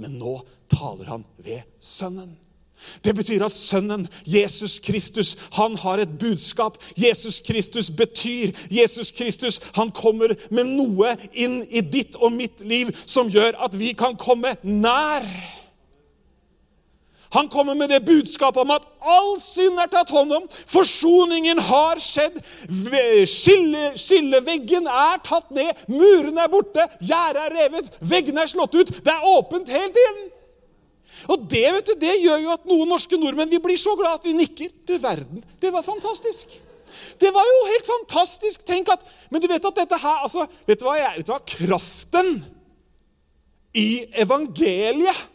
Men 0.00 0.16
nå 0.16 0.38
taler 0.72 1.10
han 1.12 1.26
ved 1.36 1.68
Sønnen. 1.84 2.32
Det 3.04 3.14
betyr 3.16 3.44
at 3.46 3.56
Sønnen, 3.58 4.08
Jesus 4.26 4.78
Kristus, 4.78 5.36
han 5.52 5.76
har 5.76 5.98
et 6.02 6.18
budskap. 6.18 6.78
Jesus 6.96 7.40
Kristus 7.40 7.90
betyr 7.90 8.52
Jesus 8.70 9.10
Kristus. 9.10 9.60
Han 9.74 9.90
kommer 9.90 10.34
med 10.50 10.70
noe 10.76 11.16
inn 11.32 11.62
i 11.70 11.80
ditt 11.80 12.16
og 12.16 12.32
mitt 12.32 12.64
liv 12.64 12.94
som 13.06 13.30
gjør 13.30 13.58
at 13.66 13.78
vi 13.78 13.92
kan 13.98 14.16
komme 14.20 14.56
nær. 14.62 15.28
Han 17.34 17.48
kommer 17.48 17.74
med 17.74 17.88
det 17.88 18.04
budskapet 18.06 18.62
om 18.62 18.70
at 18.70 18.84
all 19.02 19.32
synd 19.42 19.80
er 19.82 19.90
tatt 19.90 20.12
hånd 20.14 20.32
om. 20.36 20.44
Forsoningen 20.70 21.58
har 21.66 21.98
skjedd. 21.98 22.38
Skille, 23.26 23.88
skilleveggen 23.98 24.86
er 24.86 25.18
tatt 25.26 25.50
ned. 25.54 25.82
Murene 25.90 26.44
er 26.46 26.52
borte. 26.52 26.86
Gjerdet 27.02 27.42
er 27.42 27.56
revet. 27.58 27.90
Veggene 27.98 28.44
er 28.44 28.52
slått 28.54 28.78
ut. 28.78 28.94
Det 29.02 29.10
er 29.10 29.26
åpent 29.34 29.72
helt 29.74 29.98
inn. 30.04 30.22
Og 31.30 31.48
det, 31.50 31.64
vet 31.76 31.90
du, 31.90 31.94
det 32.00 32.14
gjør 32.22 32.42
jo 32.42 32.54
at 32.54 32.68
noen 32.68 32.90
norske 32.94 33.18
nordmenn 33.20 33.52
vi 33.52 33.62
blir 33.62 33.80
så 33.80 33.94
glad 33.98 34.20
at 34.20 34.28
vi 34.28 34.36
nikker. 34.36 34.72
Du 34.86 34.96
verden, 35.00 35.44
det 35.60 35.72
var 35.74 35.86
fantastisk. 35.86 36.56
Det 37.20 37.30
var 37.34 37.46
jo 37.48 37.60
helt 37.70 37.86
fantastisk. 37.88 38.64
Tenk 38.66 38.90
at, 38.94 39.04
Men 39.30 39.42
du 39.42 39.48
vet 39.50 39.64
at 39.64 39.82
dette 39.82 40.00
her 40.00 40.24
altså, 40.26 40.46
vet 40.66 40.80
du 40.80 40.86
hva, 40.86 40.98
jeg, 41.00 41.20
vet 41.20 41.30
du 41.30 41.34
hva? 41.34 41.40
Kraften 41.54 42.34
i 43.74 43.88
evangeliet 44.22 45.30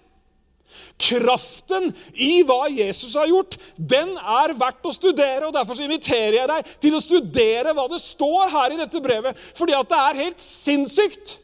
Kraften 1.00 1.94
i 2.20 2.42
hva 2.44 2.66
Jesus 2.68 3.14
har 3.16 3.30
gjort, 3.32 3.56
den 3.78 4.18
er 4.20 4.52
verdt 4.60 4.84
å 4.86 4.92
studere. 4.92 5.48
og 5.48 5.54
Derfor 5.56 5.78
så 5.78 5.86
inviterer 5.86 6.42
jeg 6.42 6.50
deg 6.52 6.72
til 6.84 6.98
å 6.98 7.04
studere 7.04 7.74
hva 7.76 7.86
det 7.92 8.02
står 8.04 8.52
her 8.52 8.76
i 8.76 8.80
dette 8.82 9.02
brevet. 9.04 9.40
Fordi 9.56 9.78
at 9.78 9.92
det 9.92 10.00
er 10.00 10.20
helt 10.26 10.44
sinnssykt. 10.44 11.38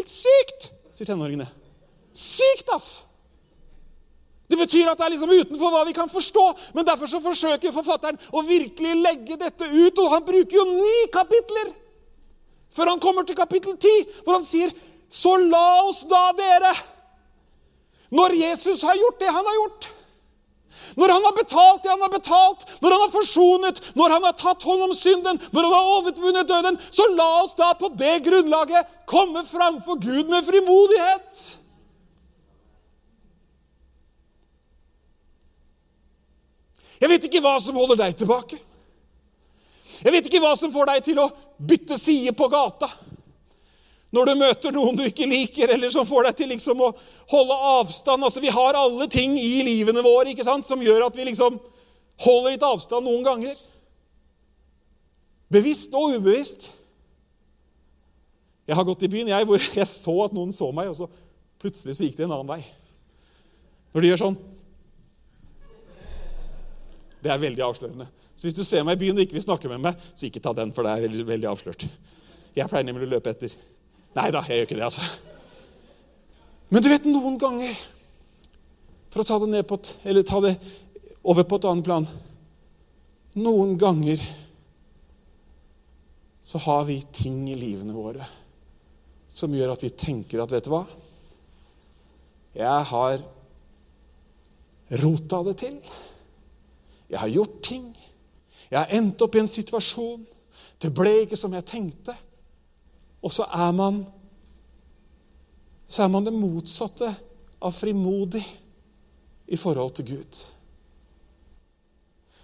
Helt 0.00 0.08
sykt, 0.08 0.70
sier 0.96 1.08
tenåringene. 1.10 1.44
Sykt, 2.16 2.70
ass! 2.72 3.02
Det 4.48 4.56
betyr 4.58 4.88
at 4.88 4.98
det 4.98 5.04
er 5.04 5.12
liksom 5.12 5.30
utenfor 5.30 5.74
hva 5.74 5.82
vi 5.86 5.92
kan 5.94 6.08
forstå. 6.10 6.44
Men 6.74 6.86
derfor 6.88 7.06
så 7.06 7.20
forsøker 7.22 7.74
forfatteren 7.74 8.16
å 8.32 8.40
virkelig 8.42 8.94
legge 8.98 9.36
dette 9.38 9.68
ut. 9.68 10.00
Og 10.00 10.08
han 10.10 10.24
bruker 10.26 10.56
jo 10.56 10.64
ni 10.72 11.04
kapitler 11.12 11.74
før 12.70 12.92
han 12.92 13.02
kommer 13.02 13.26
til 13.26 13.36
kapittel 13.38 13.76
ti, 13.82 13.92
hvor 14.24 14.38
han 14.38 14.46
sier 14.46 14.72
så 15.10 15.34
la 15.42 15.82
oss 15.84 16.04
da, 16.06 16.28
dere, 16.38 16.70
når 18.14 18.36
Jesus 18.38 18.84
har 18.86 18.98
gjort 18.98 19.18
det 19.18 19.30
han 19.34 19.46
har 19.46 19.56
gjort 19.58 19.88
når 20.96 21.14
han 21.14 21.26
har 21.28 21.36
betalt 21.36 21.82
det 21.84 21.92
han 21.92 22.02
har 22.04 22.12
betalt, 22.12 22.66
når 22.82 22.94
han 22.94 23.04
har 23.04 23.12
forsonet, 23.14 23.80
når 23.98 24.16
han 24.16 24.26
har 24.28 24.36
tatt 24.38 24.66
hånd 24.66 24.88
om 24.88 24.94
synden, 24.96 25.40
når 25.52 25.68
han 25.68 25.76
har 25.76 25.92
overvunnet 25.96 26.48
døden, 26.48 26.78
så 26.90 27.06
la 27.14 27.28
oss 27.42 27.56
da 27.58 27.72
på 27.78 27.92
det 28.00 28.20
grunnlaget 28.26 28.90
komme 29.10 29.44
framfor 29.46 30.00
Gud 30.02 30.30
med 30.32 30.46
frimodighet. 30.46 31.44
Jeg 37.00 37.08
vet 37.08 37.30
ikke 37.30 37.40
hva 37.40 37.54
som 37.64 37.78
holder 37.80 38.02
deg 38.02 38.18
tilbake. 38.20 38.58
Jeg 40.00 40.12
vet 40.14 40.26
ikke 40.28 40.40
hva 40.42 40.52
som 40.56 40.72
får 40.72 40.92
deg 40.92 41.06
til 41.06 41.20
å 41.20 41.30
bytte 41.56 41.96
side 42.00 42.32
på 42.36 42.48
gata. 42.52 42.88
Når 44.10 44.26
du 44.26 44.38
møter 44.40 44.74
noen 44.74 44.96
du 44.98 45.04
ikke 45.06 45.28
liker, 45.30 45.70
eller 45.70 45.90
som 45.94 46.06
får 46.06 46.26
deg 46.26 46.38
til 46.40 46.50
liksom 46.50 46.80
å 46.82 46.90
holde 47.30 47.58
avstand 47.76 48.26
altså 48.26 48.42
Vi 48.42 48.50
har 48.50 48.78
alle 48.78 49.06
ting 49.10 49.36
i 49.38 49.60
livene 49.66 50.02
våre 50.02 50.32
ikke 50.32 50.46
sant, 50.46 50.66
som 50.66 50.82
gjør 50.82 51.06
at 51.06 51.18
vi 51.18 51.28
liksom 51.28 51.60
holder 52.24 52.56
litt 52.56 52.66
avstand 52.66 53.06
noen 53.06 53.22
ganger. 53.24 53.54
Bevisst 55.50 55.94
og 55.94 56.16
ubevisst. 56.18 56.68
Jeg 58.66 58.78
har 58.78 58.86
gått 58.86 59.02
i 59.06 59.10
byen 59.10 59.30
jeg, 59.30 59.46
hvor 59.46 59.62
jeg 59.62 59.86
så 59.88 60.14
at 60.26 60.34
noen 60.34 60.52
så 60.54 60.68
meg, 60.74 60.90
og 60.90 60.98
så 60.98 61.08
plutselig 61.62 61.96
så 61.96 62.06
gikk 62.06 62.18
det 62.18 62.26
en 62.26 62.34
annen 62.34 62.50
vei. 62.50 62.60
Når 63.90 64.04
de 64.04 64.10
gjør 64.12 64.20
sånn 64.20 64.36
Det 67.20 67.30
er 67.32 67.40
veldig 67.42 67.64
avslørende. 67.66 68.06
Så 68.38 68.46
hvis 68.46 68.56
du 68.56 68.62
ser 68.64 68.84
meg 68.86 68.96
i 68.96 69.02
byen 69.02 69.18
og 69.18 69.26
ikke 69.26 69.36
vil 69.36 69.44
snakke 69.44 69.68
med 69.68 69.82
meg, 69.84 70.04
så 70.16 70.24
ikke 70.28 70.40
ta 70.40 70.54
den, 70.56 70.70
for 70.72 70.86
det 70.86 70.94
er 70.94 71.02
veldig, 71.04 71.24
veldig 71.28 71.48
avslørt. 71.50 71.82
Jeg 72.56 72.70
pleier 72.70 72.86
nemlig 72.88 73.04
å 73.10 73.10
løpe 73.10 73.34
etter. 73.34 73.52
Nei 74.18 74.28
da, 74.34 74.42
jeg 74.48 74.58
gjør 74.58 74.68
ikke 74.68 74.78
det, 74.78 74.86
altså. 74.88 75.06
Men 76.70 76.82
du 76.82 76.88
vet, 76.90 77.06
noen 77.10 77.38
ganger 77.40 77.78
For 79.10 79.22
å 79.22 79.26
ta 79.26 79.38
det, 79.42 79.48
ned 79.50 79.66
på 79.66 79.78
eller 80.06 80.26
ta 80.26 80.38
det 80.44 80.54
over 81.26 81.46
på 81.46 81.58
et 81.58 81.66
annet 81.70 81.86
plan 81.86 82.06
Noen 83.42 83.76
ganger 83.78 84.22
så 86.50 86.58
har 86.64 86.86
vi 86.88 86.96
ting 87.14 87.44
i 87.50 87.58
livene 87.58 87.94
våre 87.94 88.26
som 89.40 89.52
gjør 89.54 89.74
at 89.74 89.82
vi 89.84 89.92
tenker 89.94 90.42
at 90.42 90.50
vet 90.52 90.66
du 90.66 90.72
hva? 90.72 90.80
Jeg 92.56 92.86
har 92.90 93.20
rota 95.00 95.42
det 95.46 95.54
til. 95.62 95.76
Jeg 97.10 97.20
har 97.22 97.30
gjort 97.30 97.60
ting. 97.62 97.86
Jeg 98.70 98.78
har 98.78 98.92
endt 98.98 99.22
opp 99.22 99.36
i 99.36 99.42
en 99.42 99.50
situasjon. 99.50 100.26
Det 100.80 100.90
ble 100.94 101.14
ikke 101.22 101.38
som 101.38 101.54
jeg 101.54 101.68
tenkte. 101.68 102.16
Og 103.20 103.32
så 103.34 103.44
er 103.46 103.72
man 103.76 104.04
så 105.90 106.04
er 106.04 106.10
man 106.12 106.22
det 106.22 106.32
motsatte 106.32 107.08
av 107.58 107.74
frimodig 107.74 108.44
i 109.50 109.58
forhold 109.58 109.96
til 109.98 110.06
Gud. 110.12 110.42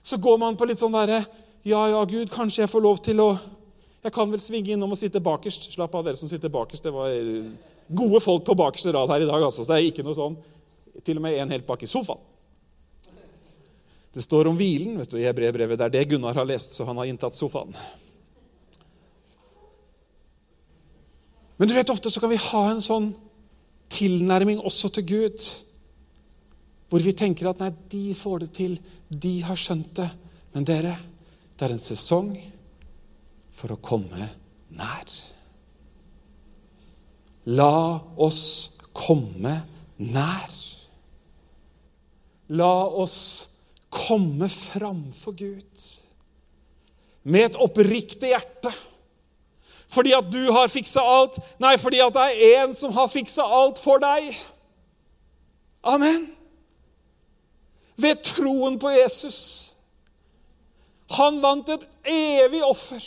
Så 0.02 0.18
går 0.18 0.40
man 0.42 0.58
på 0.58 0.66
litt 0.66 0.82
sånn 0.82 0.96
derre 0.96 1.24
Ja, 1.66 1.80
ja, 1.90 2.00
Gud, 2.06 2.30
kanskje 2.30 2.64
jeg 2.64 2.70
får 2.70 2.82
lov 2.82 2.98
til 3.02 3.22
å 3.22 3.30
Jeg 4.06 4.14
kan 4.14 4.30
vel 4.30 4.42
svinge 4.42 4.70
innom 4.70 4.92
og 4.94 4.98
sitte 4.98 5.18
bakerst. 5.18 5.64
Slapp 5.72 5.94
av, 5.98 6.04
dere 6.06 6.18
som 6.18 6.30
sitter 6.30 6.50
bakerst. 6.52 6.84
Det 6.84 6.92
var 6.94 7.10
gode 7.90 8.20
folk 8.22 8.44
på 8.46 8.54
bakerste 8.54 8.92
rad 8.94 9.10
her 9.10 9.24
i 9.24 9.26
dag. 9.26 9.42
altså, 9.42 9.64
så 9.64 9.72
det 9.72 9.78
er 9.80 9.88
ikke 9.88 10.04
noe 10.06 10.14
sånn. 10.14 10.36
Til 11.02 11.18
og 11.18 11.24
med 11.24 11.38
en 11.42 11.50
helt 11.50 11.66
bak 11.66 11.82
i 11.82 11.88
sofaen. 11.90 12.22
Det 14.14 14.22
står 14.22 14.46
om 14.46 14.54
hvilen 14.56 14.94
vet 15.00 15.10
du, 15.10 15.18
i 15.18 15.26
Hebreerbrevet. 15.26 15.78
Det 15.78 15.88
er 15.88 15.94
det 15.96 16.04
Gunnar 16.12 16.38
har 16.38 16.46
lest, 16.46 16.78
så 16.78 16.86
han 16.86 17.02
har 17.02 17.10
inntatt 17.10 17.34
sofaen. 17.34 17.74
Men 21.56 21.68
du 21.68 21.74
vet, 21.76 21.90
ofte 21.90 22.12
så 22.12 22.20
kan 22.20 22.32
vi 22.32 22.40
ha 22.40 22.62
en 22.70 22.82
sånn 22.84 23.12
tilnærming 23.92 24.60
også 24.66 24.90
til 24.96 25.06
Gud, 25.08 25.46
hvor 26.90 27.02
vi 27.02 27.14
tenker 27.16 27.50
at 27.50 27.62
nei, 27.62 27.72
de 27.90 28.10
får 28.16 28.44
det 28.44 28.50
til, 28.58 28.76
de 29.08 29.34
har 29.46 29.58
skjønt 29.58 29.94
det. 29.98 30.10
Men 30.54 30.66
dere, 30.68 30.94
det 31.56 31.66
er 31.66 31.74
en 31.74 31.82
sesong 31.82 32.30
for 33.56 33.72
å 33.72 33.80
komme 33.82 34.28
nær. 34.76 35.14
La 37.46 38.02
oss 38.20 38.44
komme 38.96 39.54
nær. 40.02 40.54
La 42.56 42.74
oss 42.86 43.20
komme 43.90 44.48
framfor 44.52 45.34
Gud 45.38 45.86
med 47.26 47.48
et 47.48 47.56
oppriktig 47.58 48.30
hjerte 48.30 48.70
fordi 49.88 50.12
at 50.12 50.32
du 50.32 50.52
har 50.52 50.68
fiksa 50.68 51.00
alt. 51.00 51.38
Nei, 51.62 51.76
fordi 51.78 52.00
at 52.02 52.14
det 52.14 52.26
er 52.34 52.64
en 52.64 52.74
som 52.74 52.92
har 52.92 53.10
fiksa 53.10 53.42
alt 53.42 53.78
for 53.82 54.02
deg. 54.02 54.32
Amen. 55.86 56.26
Ved 57.96 58.22
troen 58.26 58.78
på 58.82 58.90
Jesus. 58.96 59.72
Han 61.16 61.38
vant 61.42 61.68
et 61.70 61.86
evig 62.10 62.64
offer. 62.66 63.04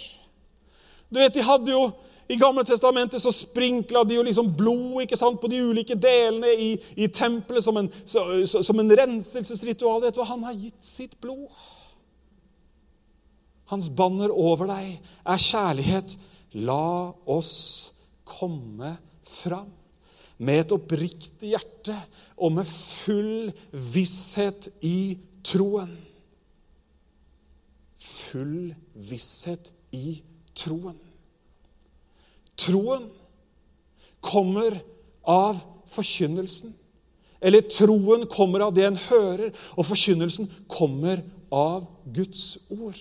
Du 1.09 1.19
vet, 1.19 1.33
de 1.33 1.43
hadde 1.43 1.74
jo 1.74 1.89
I 2.29 2.38
Gamle 2.38 2.62
testamentet 2.62 3.21
så 3.21 3.31
sprinkla 3.33 4.03
de 4.05 4.13
jo 4.13 4.24
liksom 4.24 4.51
blod 4.53 5.01
ikke 5.01 5.17
sant, 5.17 5.39
på 5.41 5.50
de 5.50 5.63
ulike 5.65 5.95
delene 5.98 6.51
i, 6.53 6.67
i 6.93 7.07
tempelet 7.09 7.65
som 7.65 7.79
en, 7.81 7.88
så, 8.05 8.21
som 8.45 8.79
en 8.79 8.93
renselsesritual. 9.00 10.03
Vet 10.03 10.13
du 10.13 10.21
hva? 10.21 10.27
Han 10.36 10.45
har 10.45 10.53
gitt 10.53 10.86
sitt 10.86 11.17
blod. 11.21 11.50
Hans 13.74 13.89
banner 13.89 14.29
over 14.29 14.69
deg 14.69 15.00
er 15.25 15.41
kjærlighet 15.41 16.19
La 16.58 17.13
oss 17.29 17.91
komme 18.25 18.96
fram 19.27 19.70
med 20.39 20.63
et 20.63 20.74
oppriktig 20.74 21.51
hjerte 21.53 21.96
og 22.39 22.56
med 22.58 22.70
full 22.70 23.51
visshet 23.94 24.70
i 24.86 25.20
troen. 25.46 25.91
Full 28.00 28.72
visshet 29.10 29.74
i 29.96 30.22
troen. 30.58 30.98
Troen 32.60 33.10
kommer 34.24 34.79
av 35.27 35.60
forkynnelsen. 35.91 36.74
Eller 37.39 37.63
troen 37.72 38.25
kommer 38.27 38.65
av 38.65 38.74
det 38.75 38.86
en 38.88 39.00
hører, 39.00 39.53
og 39.79 39.88
forkynnelsen 39.88 40.50
kommer 40.71 41.21
av 41.52 41.86
Guds 42.04 42.58
ord. 42.67 43.00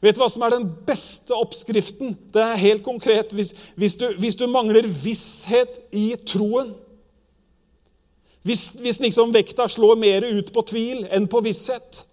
Vet 0.00 0.14
du 0.14 0.22
hva 0.22 0.28
som 0.30 0.44
er 0.46 0.54
den 0.54 0.66
beste 0.86 1.34
oppskriften? 1.34 2.14
Det 2.34 2.42
er 2.42 2.60
helt 2.60 2.84
konkret. 2.86 3.32
Hvis, 3.34 3.54
hvis, 3.74 3.96
du, 3.98 4.06
hvis 4.18 4.38
du, 4.38 4.46
mangler 4.46 4.86
visshet 4.86 5.80
i 5.92 6.12
troen 6.26 6.74
Hvis, 8.46 8.70
hvis 8.80 9.00
liksom 9.02 9.34
vekta 9.34 9.66
slår 9.68 9.98
mer 9.98 10.24
ut 10.24 10.52
på 10.54 10.62
tvil 10.70 11.02
enn 11.12 11.26
på 11.28 11.42
visshet, 11.44 12.04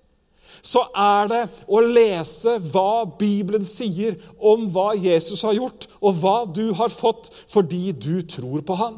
så 0.65 0.81
er 0.97 1.29
det 1.29 1.41
å 1.69 1.79
lese 1.85 2.57
hva 2.73 3.05
Bibelen 3.05 3.63
sier 3.63 4.17
om 4.35 4.65
hva 4.73 4.89
Jesus 4.97 5.45
har 5.45 5.53
gjort, 5.55 5.85
og 6.01 6.17
hva 6.19 6.37
du 6.49 6.73
har 6.75 6.91
fått 6.91 7.29
fordi 7.53 7.93
du 7.93 8.19
tror 8.25 8.65
på 8.65 8.77
ham. 8.81 8.97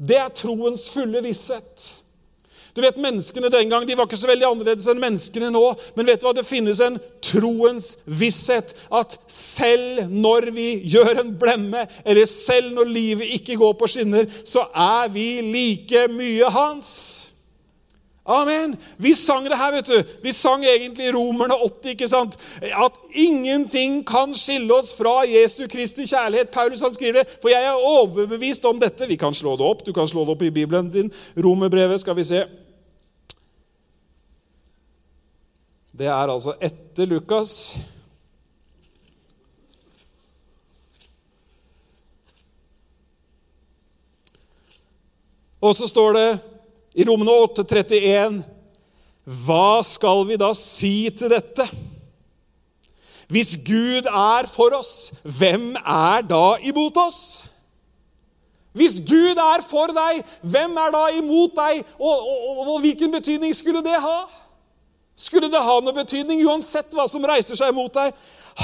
Det 0.00 0.16
er 0.16 0.32
troens 0.32 0.88
fulle 0.90 1.20
visshet. 1.22 1.99
Du 2.74 2.82
vet, 2.84 2.98
Menneskene 3.00 3.50
den 3.52 3.70
gang 3.70 3.86
de 3.88 3.96
var 3.98 4.08
ikke 4.08 4.18
så 4.20 4.28
veldig 4.30 4.46
annerledes 4.48 4.88
enn 4.90 5.00
menneskene 5.02 5.50
nå. 5.54 5.64
Men 5.96 6.10
vet 6.10 6.20
du 6.20 6.28
hva? 6.28 6.34
det 6.36 6.46
finnes 6.48 6.80
en 6.84 6.98
troens 7.24 7.94
visshet. 8.04 8.74
At 8.92 9.16
selv 9.30 10.06
når 10.10 10.50
vi 10.54 10.68
gjør 10.92 11.24
en 11.24 11.32
blemme, 11.40 11.86
eller 12.04 12.28
selv 12.30 12.74
når 12.76 12.92
livet 12.92 13.34
ikke 13.40 13.58
går 13.60 13.74
på 13.80 13.90
skinner, 13.90 14.30
så 14.44 14.68
er 14.74 15.10
vi 15.14 15.32
like 15.46 16.06
mye 16.14 16.52
hans. 16.54 16.92
Amen. 18.30 18.76
Vi 18.96 19.14
sang 19.14 19.44
det 19.48 19.56
her, 19.58 19.72
vet 19.72 19.88
du. 19.88 20.02
Vi 20.22 20.32
sang 20.32 20.64
egentlig 20.64 21.08
Romerne 21.14 21.56
80. 21.56 21.90
ikke 21.90 22.08
sant? 22.08 22.36
At 22.62 22.98
ingenting 23.16 24.04
kan 24.06 24.34
skille 24.38 24.74
oss 24.76 24.92
fra 24.94 25.24
Jesu 25.26 25.64
Kristi 25.66 26.06
kjærlighet. 26.06 26.52
Paulus 26.54 26.84
han 26.84 26.94
skriver 26.94 27.22
det. 27.22 27.38
For 27.42 27.50
jeg 27.50 27.64
er 27.64 27.86
overbevist 27.90 28.64
om 28.64 28.78
dette. 28.80 29.08
Vi 29.08 29.16
kan 29.16 29.34
slå 29.34 29.56
det 29.56 29.66
opp. 29.66 29.86
Du 29.86 29.92
kan 29.96 30.06
slå 30.06 30.24
det 30.24 30.36
opp 30.36 30.42
i 30.46 30.50
Bibelen 30.50 30.92
din. 30.92 31.10
Romerbrevet, 31.36 32.00
skal 32.00 32.16
vi 32.16 32.24
se. 32.24 32.44
Det 36.00 36.08
er 36.08 36.30
altså 36.32 36.54
etter 36.64 37.04
Lukas. 37.04 37.74
Og 45.60 45.74
så 45.76 45.88
står 45.90 46.16
det 46.16 46.30
i 46.96 47.04
Romene 47.04 47.36
31 47.52 48.40
Hva 49.44 49.82
skal 49.84 50.24
vi 50.24 50.40
da 50.40 50.54
si 50.56 50.94
til 51.12 51.36
dette? 51.36 51.68
Hvis 53.28 53.52
Gud 53.60 54.08
er 54.08 54.48
for 54.48 54.80
oss, 54.80 55.12
hvem 55.22 55.74
er 55.84 56.24
da 56.24 56.56
imot 56.64 56.96
oss? 56.96 57.44
Hvis 58.72 59.02
Gud 59.04 59.36
er 59.36 59.60
for 59.68 59.92
deg, 59.92 60.24
hvem 60.40 60.80
er 60.80 60.96
da 60.96 61.08
imot 61.20 61.52
deg? 61.60 61.84
Og, 62.00 62.08
og, 62.08 62.38
og, 62.48 62.68
og 62.72 62.80
hvilken 62.80 63.12
betydning 63.12 63.52
skulle 63.54 63.84
det 63.84 64.00
ha? 64.00 64.22
Skulle 65.20 65.50
det 65.52 65.60
ha 65.60 65.80
noe 65.84 65.96
betydning, 65.96 66.40
uansett 66.48 66.94
hva 66.96 67.04
som 67.10 67.24
reiser 67.28 67.58
seg 67.58 67.74
mot 67.76 67.92
deg? 67.92 68.14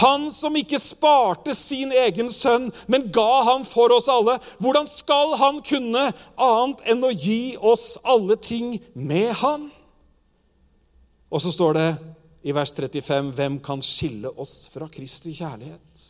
Han 0.01 0.31
som 0.35 0.57
ikke 0.57 0.81
sparte 0.81 1.55
sin 1.55 1.92
egen 1.95 2.31
sønn, 2.33 2.71
men 2.90 3.07
ga 3.12 3.42
ham 3.47 3.64
for 3.69 3.92
oss 3.95 4.09
alle. 4.12 4.38
Hvordan 4.61 4.88
skal 4.90 5.37
han 5.40 5.61
kunne 5.64 6.09
annet 6.35 6.83
enn 6.88 7.05
å 7.05 7.12
gi 7.12 7.57
oss 7.61 7.95
alle 8.05 8.38
ting 8.40 8.79
med 8.95 9.35
han? 9.42 9.69
Og 11.31 11.42
så 11.45 11.53
står 11.53 11.77
det 11.77 11.88
i 12.47 12.55
vers 12.57 12.73
35.: 12.73 13.33
Hvem 13.37 13.59
kan 13.61 13.83
skille 13.85 14.33
oss 14.33 14.66
fra 14.73 14.88
Kristi 14.92 15.35
kjærlighet? 15.37 16.07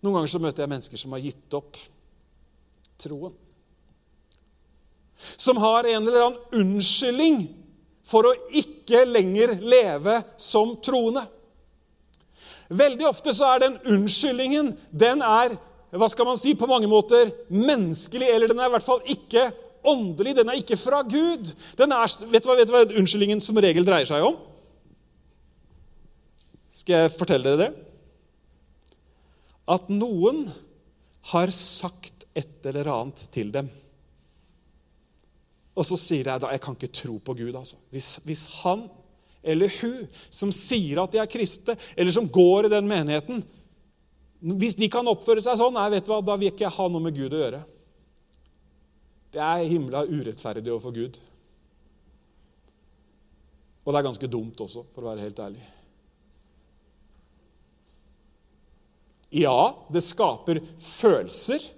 Noen 0.00 0.16
ganger 0.16 0.32
så 0.32 0.40
møter 0.42 0.64
jeg 0.64 0.72
mennesker 0.72 1.00
som 1.00 1.14
har 1.14 1.22
gitt 1.22 1.58
opp 1.58 1.78
troen 3.00 3.36
som 5.36 5.60
har 5.60 5.88
en 5.88 6.06
eller 6.06 6.26
annen 6.26 6.60
unnskyldning 6.62 7.42
for 8.06 8.26
å 8.26 8.36
ikke 8.56 9.04
lenger 9.06 9.56
leve 9.62 10.20
som 10.40 10.74
troende. 10.82 11.24
Veldig 12.70 13.06
ofte 13.08 13.34
så 13.34 13.48
er 13.54 13.64
den 13.64 13.80
unnskyldningen 13.96 14.74
den 14.90 15.24
er 15.26 15.56
hva 15.90 16.06
skal 16.06 16.28
man 16.28 16.38
si, 16.38 16.52
på 16.54 16.68
mange 16.70 16.86
måter 16.86 17.32
menneskelig, 17.50 18.28
eller 18.30 18.50
den 18.52 18.60
er 18.62 18.68
i 18.70 18.74
hvert 18.76 18.86
fall 18.86 19.00
ikke 19.10 19.48
åndelig. 19.82 20.36
Den 20.38 20.52
er 20.52 20.60
ikke 20.60 20.78
fra 20.78 21.00
Gud. 21.02 21.50
Den 21.78 21.90
er, 21.96 22.12
vet, 22.30 22.44
du 22.44 22.46
hva, 22.46 22.56
vet 22.60 22.70
du 22.70 22.74
hva 22.76 22.84
unnskyldningen 22.86 23.42
som 23.42 23.58
regel 23.58 23.86
dreier 23.86 24.06
seg 24.06 24.22
om? 24.22 24.38
Skal 26.70 27.06
jeg 27.08 27.14
fortelle 27.16 27.56
dere 27.56 27.62
det? 27.64 27.70
At 29.70 29.90
noen 29.90 30.44
har 31.32 31.50
sagt 31.54 32.26
et 32.38 32.70
eller 32.70 32.86
annet 32.94 33.26
til 33.34 33.50
dem. 33.54 33.66
Og 35.80 35.86
så 35.88 35.96
sier 35.96 36.28
jeg 36.28 36.42
da 36.42 36.50
jeg 36.52 36.60
kan 36.60 36.76
ikke 36.76 36.92
tro 36.92 37.16
på 37.24 37.34
Gud. 37.38 37.54
altså. 37.56 37.78
Hvis, 37.90 38.18
hvis 38.26 38.44
han 38.60 38.84
eller 39.42 39.72
hun 39.80 40.04
som 40.28 40.52
sier 40.52 41.00
at 41.00 41.14
de 41.14 41.20
er 41.22 41.30
kristne, 41.30 41.78
eller 41.96 42.12
som 42.12 42.28
går 42.28 42.68
i 42.68 42.72
den 42.74 42.84
menigheten 42.84 43.40
Hvis 44.60 44.76
de 44.76 44.88
kan 44.92 45.08
oppføre 45.08 45.40
seg 45.44 45.56
sånn, 45.56 45.72
nei, 45.76 45.86
vet 45.92 46.04
du 46.04 46.12
hva, 46.12 46.20
da 46.24 46.36
vil 46.36 46.48
ikke 46.48 46.66
jeg 46.66 46.76
ha 46.76 46.86
noe 46.88 47.04
med 47.04 47.16
Gud 47.16 47.34
å 47.36 47.40
gjøre. 47.42 47.58
Det 49.30 49.42
er 49.44 49.66
himla 49.68 50.00
urettferdig 50.08 50.72
overfor 50.72 50.94
Gud. 50.96 51.18
Og 53.84 53.92
det 53.92 54.00
er 54.00 54.06
ganske 54.06 54.30
dumt 54.32 54.62
også, 54.64 54.86
for 54.94 55.04
å 55.04 55.10
være 55.10 55.26
helt 55.26 55.42
ærlig. 55.44 55.60
Ja, 59.42 59.74
det 59.92 60.02
skaper 60.08 60.62
følelser 60.82 61.68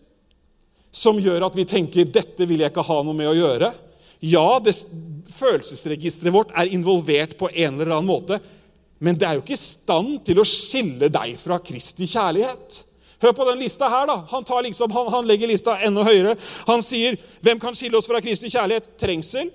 som 0.95 1.19
gjør 1.19 1.49
at 1.49 1.59
vi 1.59 1.67
tenker 1.67 2.07
'dette 2.07 2.47
vil 2.47 2.63
jeg 2.63 2.71
ikke 2.71 2.87
ha 2.87 3.03
noe 3.03 3.17
med 3.17 3.33
å 3.33 3.37
gjøre'. 3.37 3.75
Ja, 4.23 4.61
det, 4.63 4.77
følelsesregisteret 5.35 6.35
vårt 6.35 6.53
er 6.55 6.71
involvert 6.71 7.35
på 7.39 7.51
en 7.51 7.81
eller 7.81 7.97
annen 7.97 8.11
måte. 8.11 8.39
Men 9.03 9.19
det 9.19 9.27
er 9.27 9.35
jo 9.35 9.43
ikke 9.43 9.57
i 9.57 9.59
stand 9.59 10.21
til 10.27 10.39
å 10.39 10.47
skille 10.47 11.09
deg 11.11 11.35
fra 11.41 11.59
Kristi 11.65 12.07
kjærlighet. 12.07 12.83
Hør 13.23 13.35
på 13.35 13.47
den 13.49 13.59
lista 13.63 13.89
her. 13.91 14.07
da. 14.07 14.21
Han, 14.31 14.47
liksom, 14.67 14.95
han, 14.95 15.11
han 15.11 15.27
legger 15.27 15.51
lista 15.51 15.75
enda 15.83 16.05
høyere. 16.07 16.37
Han 16.67 16.83
sier, 16.83 17.19
'Hvem 17.43 17.61
kan 17.63 17.75
skille 17.75 17.99
oss 17.99 18.07
fra 18.07 18.21
Kristi 18.23 18.51
kjærlighet?' 18.51 18.95
Trengsel, 18.99 19.51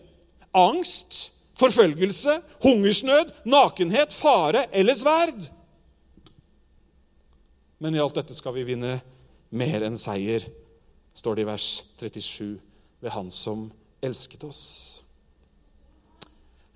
angst, 0.54 1.32
forfølgelse, 1.60 2.42
hungersnød, 2.64 3.32
nakenhet, 3.46 4.14
fare 4.14 4.68
eller 4.72 4.94
sverd. 4.94 5.50
Men 7.80 7.96
i 7.96 8.02
alt 8.02 8.16
dette 8.16 8.36
skal 8.36 8.56
vi 8.56 8.68
vinne 8.68 9.00
mer 9.50 9.84
enn 9.86 9.98
seier, 9.98 10.44
står 11.14 11.36
det 11.36 11.46
i 11.46 11.50
vers 11.50 11.68
37, 12.00 12.58
ved 13.02 13.12
Han 13.14 13.30
som 13.32 13.70
elsket 14.02 14.44
oss. 14.48 14.64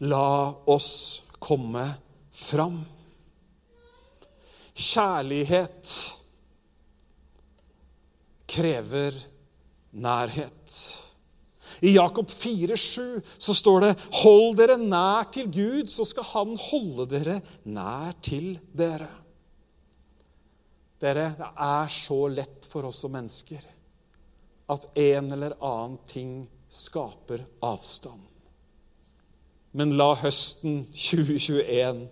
La 0.02 0.50
oss 0.66 1.22
komme 1.40 1.86
fram. 2.32 2.80
Kjærlighet 4.74 5.92
krever 8.52 9.16
nærhet. 9.92 10.76
I 11.82 11.96
Jakob 11.96 12.30
4,7 12.30 13.22
så 13.38 13.54
står 13.58 13.80
det:" 13.82 13.92
Hold 14.22 14.58
dere 14.58 14.78
nær 14.78 15.32
til 15.34 15.50
Gud, 15.52 15.90
så 15.90 16.06
skal 16.06 16.24
Han 16.24 16.58
holde 16.58 17.08
dere 17.10 17.42
nær 17.66 18.14
til 18.22 18.60
dere. 18.74 19.10
Dere, 21.02 21.34
det 21.38 21.50
er 21.58 21.88
så 21.88 22.28
lett 22.30 22.66
for 22.70 22.86
oss 22.86 23.02
som 23.02 23.12
mennesker 23.12 23.64
at 24.72 24.86
en 24.98 25.32
eller 25.34 25.56
annen 25.58 25.98
ting 26.08 26.34
skaper 26.72 27.44
avstand. 27.64 28.24
Men 29.76 29.94
la 30.00 30.14
høsten 30.20 30.86
2021 30.92 32.08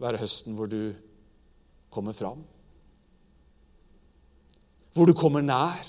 være 0.00 0.20
høsten 0.20 0.56
hvor 0.56 0.68
du 0.68 0.92
kommer 1.92 2.16
fram. 2.16 2.44
Hvor 4.96 5.08
du 5.08 5.12
kommer 5.16 5.44
nær. 5.44 5.84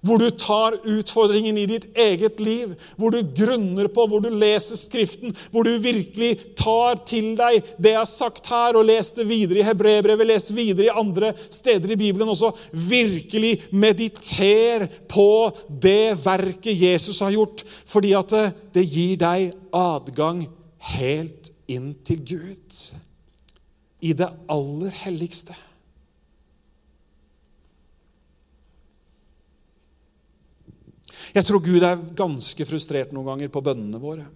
Hvor 0.00 0.20
du 0.20 0.30
tar 0.30 0.78
utfordringen 0.88 1.58
i 1.60 1.66
ditt 1.68 1.86
eget 1.98 2.40
liv, 2.40 2.72
hvor 2.96 3.12
du 3.12 3.20
grunner 3.36 3.90
på, 3.92 4.06
hvor 4.08 4.22
du 4.24 4.30
leser 4.32 4.78
Skriften, 4.80 5.34
hvor 5.52 5.66
du 5.66 5.74
virkelig 5.82 6.54
tar 6.58 7.02
til 7.08 7.34
deg 7.38 7.60
det 7.76 7.94
jeg 7.94 8.00
har 8.00 8.08
sagt 8.08 8.48
her, 8.50 8.78
og 8.78 8.86
les 8.88 9.12
det 9.16 9.26
videre 9.28 9.60
i 9.60 9.66
Hebrebrevet, 9.66 10.28
les 10.30 10.48
videre 10.56 10.88
i 10.88 10.98
andre 11.02 11.34
steder 11.50 11.94
i 11.94 12.00
Bibelen 12.00 12.32
også. 12.32 12.52
Virkelig 12.72 13.56
mediter 13.72 14.86
på 15.10 15.50
det 15.68 16.16
verket 16.24 16.80
Jesus 16.80 17.20
har 17.20 17.34
gjort, 17.34 17.64
fordi 17.86 18.14
at 18.16 18.36
det, 18.74 18.86
gir 18.90 19.18
deg 19.20 19.52
adgang 19.76 20.46
helt 20.96 21.50
inn 21.70 21.92
til 22.06 22.22
Gud. 22.26 22.78
I 24.00 24.14
det 24.16 24.30
aller 24.50 24.94
helligste. 25.02 25.54
Jeg 31.30 31.46
tror 31.46 31.62
Gud 31.62 31.84
er 31.86 32.00
ganske 32.18 32.66
frustrert 32.66 33.12
noen 33.14 33.28
ganger 33.28 33.52
på 33.52 33.62
bønnene 33.62 34.00
våre. 34.02 34.26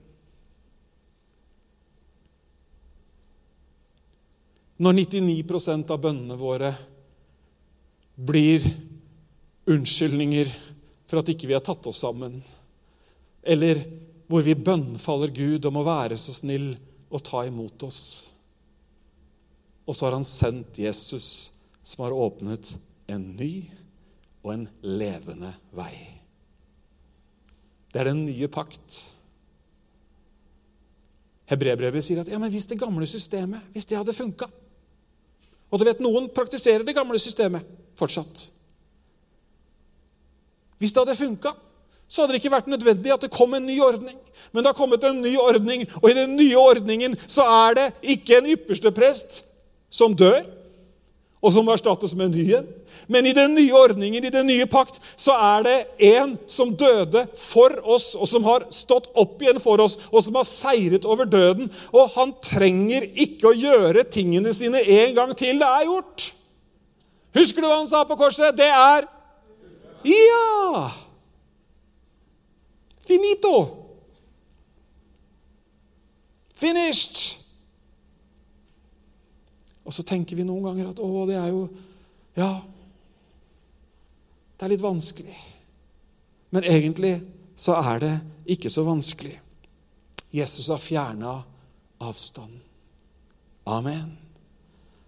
Når 4.85 4.97
99 4.99 5.91
av 5.91 6.01
bønnene 6.03 6.37
våre 6.39 6.73
blir 8.15 8.67
unnskyldninger 9.71 10.51
for 11.07 11.21
at 11.21 11.31
ikke 11.31 11.51
vi 11.51 11.57
har 11.57 11.63
tatt 11.65 11.87
oss 11.87 12.03
sammen, 12.03 12.41
eller 13.43 13.83
hvor 14.27 14.43
vi 14.47 14.57
bønnfaller 14.57 15.35
Gud 15.35 15.67
om 15.69 15.79
å 15.79 15.87
være 15.87 16.19
så 16.19 16.35
snill 16.35 16.73
og 17.11 17.23
ta 17.27 17.45
imot 17.47 17.87
oss. 17.87 18.03
Og 19.85 19.95
så 19.95 20.09
har 20.09 20.17
han 20.17 20.27
sendt 20.27 20.81
Jesus, 20.81 21.51
som 21.85 22.07
har 22.07 22.17
åpnet 22.17 22.73
en 23.13 23.35
ny 23.37 23.53
og 24.43 24.55
en 24.55 24.69
levende 24.81 25.53
vei. 25.77 26.14
Det 27.95 28.01
er 28.03 28.11
den 28.11 28.25
nye 28.27 28.49
pakt. 28.51 28.97
Hebrebrevet 31.47 32.03
sier 32.03 32.25
at 32.25 32.31
ja, 32.33 32.41
men 32.43 32.51
hvis 32.51 32.67
det 32.67 32.81
gamle 32.81 33.07
systemet 33.07 33.63
hvis 33.75 33.87
det 33.87 33.99
hadde 34.01 34.15
funka 34.17 34.49
Og 35.71 35.79
du 35.79 35.85
vet, 35.87 36.01
noen 36.03 36.27
praktiserer 36.33 36.83
det 36.87 36.95
gamle 36.95 37.19
systemet 37.19 37.67
fortsatt. 37.99 38.49
Hvis 40.79 40.93
det 40.95 41.03
hadde 41.03 41.17
funka, 41.19 41.51
så 42.07 42.23
hadde 42.23 42.35
det 42.35 42.41
ikke 42.43 42.53
vært 42.53 42.69
nødvendig 42.71 43.11
at 43.11 43.25
det 43.25 43.33
kom 43.35 43.57
en 43.57 43.67
ny 43.67 43.75
ordning. 43.83 44.19
Men 44.53 44.63
det 44.63 44.71
har 44.71 44.79
kommet 44.79 45.03
en 45.07 45.19
ny 45.25 45.33
ordning, 45.41 45.83
og 45.99 46.11
i 46.11 46.15
den 46.15 46.37
nye 46.39 46.59
ordningen 46.61 47.17
så 47.27 47.47
er 47.67 47.79
det 47.79 47.87
ikke 48.15 48.39
en 48.39 48.51
ypperste 48.55 48.93
prest 48.95 49.41
som 49.91 50.15
dør, 50.15 50.45
og 51.45 51.53
som 51.53 51.69
erstattes 51.69 52.15
med 52.17 52.31
en 52.31 52.37
ny 52.39 52.45
en. 52.57 52.69
Men 53.11 53.27
i 53.29 53.35
den 53.37 53.53
nye 53.53 53.75
ordningen, 53.77 54.25
i 54.25 54.33
den 54.33 54.47
nye 54.49 54.65
pakt, 54.71 54.97
så 55.21 55.35
er 55.37 55.67
det 55.67 55.77
en 56.09 56.39
som 56.49 56.73
døde 56.73 57.27
for 57.37 57.75
oss, 57.85 58.15
og 58.17 58.29
som 58.31 58.47
har 58.49 58.65
stått 58.73 59.11
opp 59.21 59.43
igjen 59.45 59.61
for 59.61 59.83
oss, 59.85 59.99
og 60.09 60.25
som 60.25 60.39
har 60.41 60.49
seiret 60.49 61.05
over 61.05 61.29
døden. 61.29 61.69
Og 61.93 62.15
han 62.17 62.33
trenger 62.45 63.05
ikke 63.13 63.51
å 63.51 63.59
gjøre 63.59 64.07
tingene 64.09 64.55
sine 64.57 64.81
en 64.81 65.15
gang 65.19 65.37
til. 65.37 65.61
Det 65.61 65.69
er 65.69 65.89
gjort. 65.91 66.31
Husker 67.37 67.61
du 67.61 67.69
hva 67.69 67.83
han 67.83 67.91
sa 67.91 68.05
på 68.09 68.17
korset? 68.17 68.57
Det 68.57 68.71
er 68.71 69.11
Ja! 70.05 70.91
Finito. 73.05 73.57
Finished. 76.57 77.44
Og 79.85 79.93
så 79.93 80.05
tenker 80.07 80.39
vi 80.39 80.47
noen 80.47 80.65
ganger 80.65 80.93
at 80.93 81.03
å, 81.03 81.11
det 81.29 81.39
er 81.41 81.51
jo 81.53 81.67
Ja, 82.35 82.65
det 84.59 84.67
er 84.67 84.73
litt 84.73 84.83
vanskelig. 84.83 85.37
Men 86.55 86.67
egentlig 86.67 87.19
så 87.59 87.77
er 87.79 88.01
det 88.03 88.13
ikke 88.57 88.71
så 88.73 88.83
vanskelig. 88.87 89.37
Jesus 90.35 90.69
har 90.73 90.83
fjerna 90.83 91.37
avstanden. 92.03 92.61
Amen. 93.71 94.17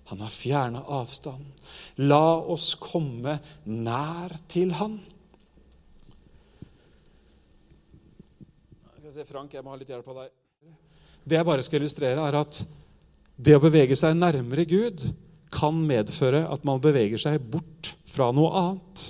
Han 0.07 0.23
har 0.23 0.31
fjerna 0.31 0.85
avstanden. 0.87 1.51
La 1.97 2.39
oss 2.39 2.75
komme 2.79 3.41
nær 3.65 4.37
til 4.49 4.71
Han. 4.79 5.01
Frank, 9.27 9.55
jeg 9.55 9.65
må 9.65 9.73
ha 9.73 9.79
litt 9.81 9.91
hjelp 9.91 10.07
av 10.13 10.19
deg. 10.21 10.33
Det 11.27 11.39
jeg 11.39 11.47
bare 11.49 11.63
skal 11.65 11.81
illustrere, 11.81 12.23
er 12.23 12.37
at 12.39 12.59
det 13.37 13.57
å 13.57 13.63
bevege 13.63 13.97
seg 13.99 14.17
nærmere 14.17 14.65
Gud 14.69 15.03
kan 15.53 15.77
medføre 15.87 16.47
at 16.51 16.65
man 16.67 16.81
beveger 16.83 17.21
seg 17.21 17.43
bort 17.53 17.93
fra 18.09 18.31
noe 18.35 18.53
annet. 18.61 19.05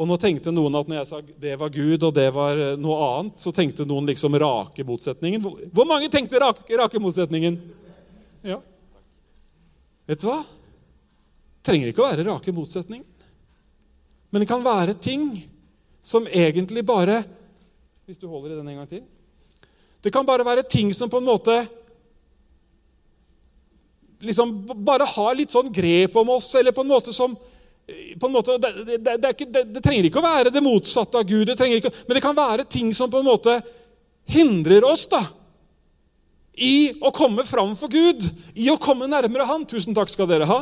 Og 0.00 0.08
nå 0.08 0.16
tenkte 0.20 0.52
noen 0.54 0.78
at 0.78 0.88
når 0.88 1.00
jeg 1.00 1.08
sa 1.10 1.20
det 1.42 1.56
var 1.60 1.72
Gud 1.74 2.06
og 2.06 2.14
det 2.16 2.28
var 2.32 2.56
eh, 2.56 2.78
noe 2.80 2.98
annet, 3.04 3.36
så 3.42 3.52
tenkte 3.52 3.84
noen 3.88 4.08
liksom 4.08 4.36
rake 4.40 4.86
motsetningen. 4.86 5.44
Hvor 5.44 5.88
mange 5.88 6.08
tenkte 6.12 6.40
rake, 6.40 6.64
rake 6.78 7.02
motsetningen? 7.02 7.58
Ja. 8.46 8.60
Vet 10.08 10.22
du 10.22 10.30
hva? 10.30 10.40
Trenger 11.66 11.90
ikke 11.90 12.04
å 12.04 12.08
være 12.08 12.26
rake 12.30 12.54
motsetninger. 12.56 13.06
Men 14.30 14.42
det 14.42 14.48
kan 14.48 14.64
være 14.64 14.96
ting 14.96 15.32
som 16.06 16.28
egentlig 16.30 16.84
bare 16.86 17.24
Hvis 18.06 18.18
du 18.18 18.28
holder 18.30 18.54
i 18.54 18.58
den 18.58 18.68
en 18.72 18.78
gang 18.80 18.88
til 18.90 19.02
det 20.00 20.12
kan 20.12 20.26
bare 20.26 20.46
være 20.46 20.64
ting 20.68 20.94
som 20.96 21.10
på 21.12 21.20
en 21.20 21.28
måte 21.28 21.56
liksom 24.20 24.52
bare 24.84 25.06
har 25.08 25.36
litt 25.36 25.52
sånn 25.52 25.70
grep 25.72 26.16
om 26.20 26.34
oss, 26.36 26.50
eller 26.54 26.76
på 26.76 26.84
en 26.84 26.92
måte 26.92 27.12
som 27.16 27.36
på 28.20 28.26
en 28.28 28.32
måte, 28.32 28.54
det, 28.62 28.98
det, 29.02 29.16
det, 29.18 29.30
ikke, 29.34 29.46
det, 29.50 29.80
trenger 29.82 30.06
ikke 30.06 30.20
å 30.20 30.22
være 30.22 30.52
det 30.54 30.62
motsatte 30.62 31.18
av 31.18 31.26
Gud, 31.26 31.50
ikke, 31.50 31.90
men 32.06 32.16
det 32.16 32.22
kan 32.22 32.36
være 32.36 32.68
ting 32.70 32.92
som 32.94 33.10
på 33.10 33.18
en 33.18 33.26
måte 33.26 33.56
hindrer 34.30 34.84
oss 34.86 35.08
da, 35.10 35.24
i 36.54 36.92
å 37.02 37.10
komme 37.14 37.42
fram 37.48 37.72
for 37.78 37.90
Gud, 37.90 38.28
i 38.54 38.68
å 38.70 38.78
komme 38.78 39.08
nærmere 39.10 39.48
Han. 39.48 39.64
Tusen 39.66 39.96
takk 39.96 40.12
skal 40.12 40.28
dere 40.30 40.46
ha. 40.46 40.60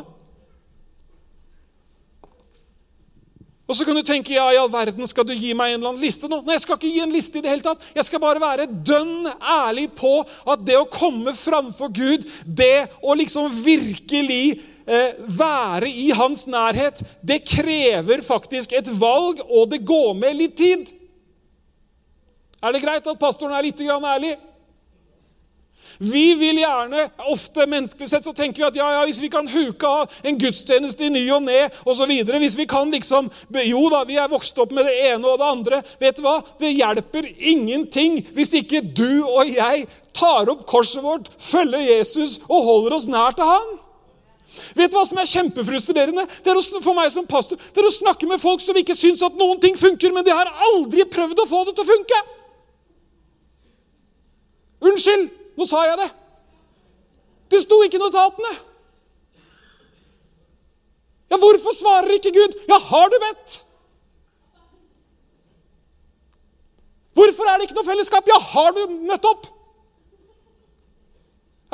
Og 3.68 3.76
så 3.76 3.84
kan 3.84 3.98
du 3.98 4.00
tenke 4.06 4.32
ja, 4.32 4.46
i 4.48 4.56
all 4.56 4.70
verden 4.72 5.04
skal 5.08 5.26
du 5.28 5.34
gi 5.36 5.52
meg 5.56 5.74
en 5.74 5.82
eller 5.82 5.90
annen 5.92 6.04
liste 6.04 6.28
nå. 6.30 6.40
Nei, 6.40 6.56
jeg 6.56 6.64
skal 6.64 6.78
ikke 6.78 6.92
gi 6.94 7.02
en 7.04 7.12
liste 7.12 7.36
i 7.36 7.42
det 7.44 7.52
hele 7.52 7.64
tatt. 7.66 7.84
Jeg 7.92 8.06
skal 8.08 8.22
bare 8.22 8.40
være 8.40 8.64
dønn 8.66 9.28
ærlig 9.44 9.90
på 9.98 10.22
at 10.48 10.64
det 10.64 10.78
å 10.80 10.88
komme 10.88 11.34
framfor 11.36 11.92
Gud, 11.92 12.24
det 12.46 12.88
å 13.04 13.16
liksom 13.18 13.52
virkelig 13.52 14.62
eh, 14.88 15.20
være 15.20 15.92
i 15.92 16.08
hans 16.16 16.46
nærhet, 16.48 17.04
det 17.20 17.42
krever 17.44 18.24
faktisk 18.24 18.72
et 18.72 18.88
valg, 18.96 19.44
og 19.44 19.68
det 19.74 19.84
går 19.84 20.16
med 20.16 20.40
litt 20.40 20.56
tid. 20.56 20.88
Er 22.64 22.72
det 22.72 22.82
greit 22.82 23.04
at 23.04 23.20
pastoren 23.20 23.52
er 23.54 23.68
litt 23.68 23.84
ærlig? 23.84 24.32
Vi 25.98 26.34
vil 26.38 26.60
gjerne, 26.62 27.08
ofte 27.26 27.64
menneskelig 27.66 28.06
sett, 28.10 28.26
så 28.26 28.32
tenker 28.36 28.62
vi 28.62 28.66
at 28.68 28.76
ja, 28.78 28.86
ja, 28.94 29.00
hvis 29.06 29.18
vi 29.18 29.30
kan 29.32 29.48
huke 29.50 29.88
av 29.88 30.12
en 30.22 30.38
gudstjeneste 30.38 31.08
i 31.08 31.10
ny 31.10 31.24
og 31.34 31.42
ne 31.48 31.64
osv. 31.82 32.12
Hvis 32.38 32.58
vi 32.58 32.68
kan 32.70 32.90
liksom 32.94 33.30
Jo 33.66 33.88
da, 33.90 34.04
vi 34.06 34.18
er 34.20 34.30
vokst 34.30 34.58
opp 34.62 34.70
med 34.76 34.86
det 34.86 34.94
ene 35.08 35.26
og 35.26 35.40
det 35.40 35.48
andre. 35.48 35.80
Vet 35.98 36.20
du 36.20 36.22
hva? 36.26 36.38
Det 36.60 36.70
hjelper 36.70 37.26
ingenting 37.34 38.20
hvis 38.36 38.54
ikke 38.60 38.84
du 38.86 39.26
og 39.26 39.50
jeg 39.50 39.88
tar 40.14 40.50
opp 40.50 40.64
korset 40.70 41.02
vårt, 41.02 41.28
følger 41.42 41.82
Jesus 41.82 42.38
og 42.46 42.64
holder 42.66 42.98
oss 42.98 43.10
nær 43.10 43.34
til 43.34 43.50
Han. 43.50 43.76
Vet 44.78 44.92
du 44.92 44.96
hva 44.96 45.04
som 45.06 45.18
er 45.20 45.28
kjempefrustrerende? 45.28 46.24
Det 46.42 46.50
er 46.50 46.58
å, 46.58 46.62
for 46.82 46.96
meg 46.96 47.10
som 47.12 47.26
pastor, 47.28 47.58
det 47.58 47.82
er 47.82 47.90
å 47.90 47.94
snakke 47.94 48.26
med 48.30 48.42
folk 48.42 48.62
som 48.62 48.78
ikke 48.78 48.96
syns 48.96 49.22
at 49.26 49.36
noen 49.38 49.60
ting 49.62 49.76
funker, 49.78 50.14
men 50.14 50.26
de 50.26 50.34
har 50.34 50.50
aldri 50.70 51.04
prøvd 51.10 51.42
å 51.42 51.48
få 51.50 51.64
det 51.68 51.74
til 51.76 51.84
å 51.84 51.90
funke. 51.90 52.22
Unnskyld, 54.88 55.28
nå 55.58 55.66
sa 55.66 55.84
jeg 55.88 55.98
det. 55.98 56.08
Det 57.50 57.62
sto 57.64 57.80
ikke 57.82 57.98
i 57.98 58.02
notatene. 58.02 58.52
Ja, 61.28 61.36
hvorfor 61.36 61.74
svarer 61.76 62.14
ikke 62.14 62.32
Gud? 62.32 62.54
Ja, 62.68 62.78
har 62.78 63.10
du 63.12 63.18
bedt? 63.20 63.58
Hvorfor 67.18 67.50
er 67.50 67.58
det 67.58 67.66
ikke 67.66 67.76
noe 67.80 67.88
fellesskap? 67.88 68.28
Ja, 68.30 68.38
har 68.38 68.70
du 68.76 68.84
møtt 69.08 69.26
opp? 69.26 69.48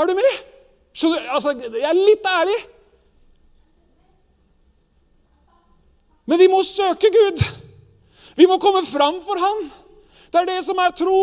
Er 0.00 0.08
du 0.08 0.14
med? 0.16 0.40
Så, 0.94 1.10
altså, 1.28 1.52
jeg 1.52 1.84
er 1.84 1.98
litt 1.98 2.26
ærlig. 2.26 2.56
Men 6.24 6.40
vi 6.40 6.48
må 6.48 6.62
søke 6.64 7.10
Gud. 7.12 7.44
Vi 8.38 8.46
må 8.50 8.56
komme 8.62 8.82
fram 8.88 9.20
for 9.26 9.38
Han. 9.42 9.66
Det 10.34 10.40
er 10.42 10.50
det 10.50 10.60
som 10.66 10.78
er 10.82 10.94
tro. 10.98 11.18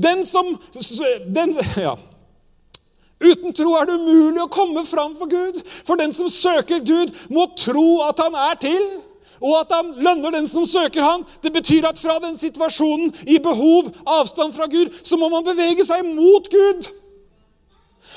Den 0.00 0.24
som 0.24 0.54
den, 1.28 1.52
ja. 1.76 1.94
Uten 3.20 3.52
tro 3.56 3.74
er 3.76 3.88
det 3.88 3.98
umulig 4.00 4.40
å 4.42 4.52
komme 4.52 4.84
fram 4.88 5.12
for 5.18 5.28
Gud. 5.28 5.60
For 5.84 6.00
den 6.00 6.14
som 6.16 6.30
søker 6.32 6.80
Gud, 6.84 7.12
må 7.28 7.46
tro 7.60 8.00
at 8.06 8.20
han 8.24 8.36
er 8.36 8.56
til, 8.62 8.86
og 9.44 9.58
at 9.58 9.74
han 9.76 9.92
lønner 10.00 10.32
den 10.32 10.48
som 10.48 10.64
søker 10.68 11.04
ham. 11.04 11.26
Det 11.44 11.52
betyr 11.52 11.90
at 11.90 12.00
fra 12.00 12.16
den 12.24 12.36
situasjonen 12.38 13.12
i 13.28 13.36
behov, 13.42 13.92
avstand 14.08 14.56
fra 14.56 14.68
Gud, 14.72 14.96
så 15.04 15.20
må 15.20 15.28
man 15.32 15.44
bevege 15.44 15.84
seg 15.84 16.06
mot 16.08 16.48
Gud. 16.48 16.88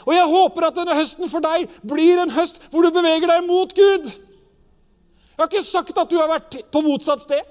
Og 0.08 0.14
jeg 0.16 0.32
håper 0.32 0.70
at 0.70 0.80
denne 0.80 0.96
høsten 0.96 1.28
for 1.28 1.44
deg 1.44 1.68
blir 1.84 2.22
en 2.22 2.32
høst 2.32 2.62
hvor 2.72 2.86
du 2.86 2.94
beveger 2.96 3.28
deg 3.28 3.44
mot 3.48 3.74
Gud. 3.76 4.08
Jeg 4.08 5.44
har 5.44 5.52
ikke 5.52 5.68
sagt 5.68 6.00
at 6.00 6.10
du 6.10 6.16
har 6.22 6.32
vært 6.32 6.62
på 6.72 6.82
motsatt 6.86 7.26
sted. 7.26 7.44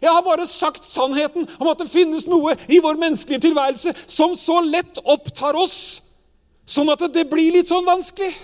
Jeg 0.00 0.12
har 0.12 0.22
bare 0.22 0.46
sagt 0.46 0.84
sannheten 0.88 1.48
om 1.60 1.70
at 1.70 1.78
det 1.80 1.90
finnes 1.90 2.26
noe 2.28 2.56
i 2.68 2.80
vår 2.84 2.98
menneskelige 3.00 3.46
tilværelse 3.48 3.94
som 4.06 4.34
så 4.36 4.60
lett 4.64 5.00
opptar 5.04 5.56
oss, 5.56 6.02
sånn 6.66 6.90
at 6.92 7.06
det 7.14 7.24
blir 7.30 7.54
litt 7.54 7.70
sånn 7.70 7.86
vanskelig. 7.86 8.34